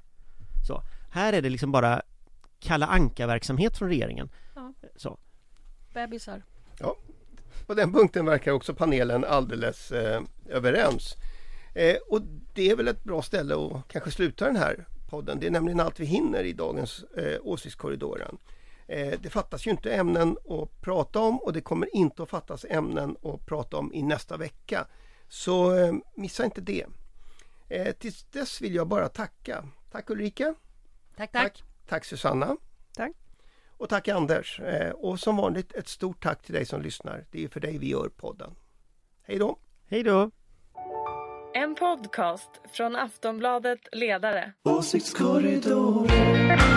Så. 0.67 0.81
Här 1.11 1.33
är 1.33 1.41
det 1.41 1.49
liksom 1.49 1.71
bara 1.71 2.01
kalla 2.59 2.85
anka-verksamhet 2.85 3.77
från 3.77 3.89
regeringen. 3.89 4.29
Ja. 4.55 4.73
Så. 4.95 5.17
Bebisar. 5.93 6.41
På 7.65 7.73
den 7.73 7.93
punkten 7.93 8.25
verkar 8.25 8.51
också 8.51 8.73
panelen 8.73 9.25
alldeles 9.25 9.91
eh, 9.91 10.21
överens. 10.49 11.15
Eh, 11.75 11.95
och 12.09 12.21
det 12.53 12.69
är 12.69 12.75
väl 12.75 12.87
ett 12.87 13.03
bra 13.03 13.21
ställe 13.21 13.55
att 13.55 13.87
kanske 13.87 14.11
sluta 14.11 14.45
den 14.45 14.55
här 14.55 14.85
podden. 15.09 15.39
Det 15.39 15.47
är 15.47 15.51
nämligen 15.51 15.79
allt 15.79 15.99
vi 15.99 16.05
hinner 16.05 16.43
i 16.43 16.53
dagens 16.53 17.03
eh, 17.17 17.37
Åsiktskorridoren. 17.41 18.37
Eh, 18.87 19.19
det 19.19 19.29
fattas 19.29 19.67
ju 19.67 19.71
inte 19.71 19.93
ämnen 19.93 20.37
att 20.49 20.81
prata 20.81 21.19
om 21.19 21.39
och 21.39 21.53
det 21.53 21.61
kommer 21.61 21.95
inte 21.95 22.23
att 22.23 22.29
fattas 22.29 22.65
ämnen 22.69 23.17
att 23.23 23.45
prata 23.45 23.77
om 23.77 23.93
i 23.93 24.03
nästa 24.03 24.37
vecka. 24.37 24.87
Så 25.27 25.77
eh, 25.77 25.93
missa 26.15 26.45
inte 26.45 26.61
det. 26.61 26.85
Eh, 27.69 27.93
tills 27.93 28.23
dess 28.23 28.61
vill 28.61 28.75
jag 28.75 28.87
bara 28.87 29.09
tacka. 29.09 29.63
Tack 29.91 30.09
Ulrika. 30.09 30.55
Tack, 31.17 31.31
tack. 31.31 31.63
Tack 31.87 32.05
Susanna. 32.05 32.57
Tack. 32.95 33.11
Och 33.77 33.89
tack 33.89 34.07
Anders. 34.07 34.61
Och 34.93 35.19
som 35.19 35.37
vanligt 35.37 35.71
ett 35.71 35.87
stort 35.87 36.23
tack 36.23 36.43
till 36.43 36.53
dig 36.53 36.65
som 36.65 36.81
lyssnar. 36.81 37.25
Det 37.31 37.43
är 37.43 37.47
för 37.47 37.59
dig 37.59 37.77
vi 37.77 37.89
gör 37.89 38.09
podden. 38.09 38.55
Hej 39.23 39.37
då! 39.37 39.59
Hej 39.87 40.03
då! 40.03 40.31
En 41.53 41.75
podcast 41.75 42.49
från 42.71 42.95
Aftonbladet 42.95 43.79
Ledare. 43.91 44.53
Åsiktskorridoren. 44.63 46.76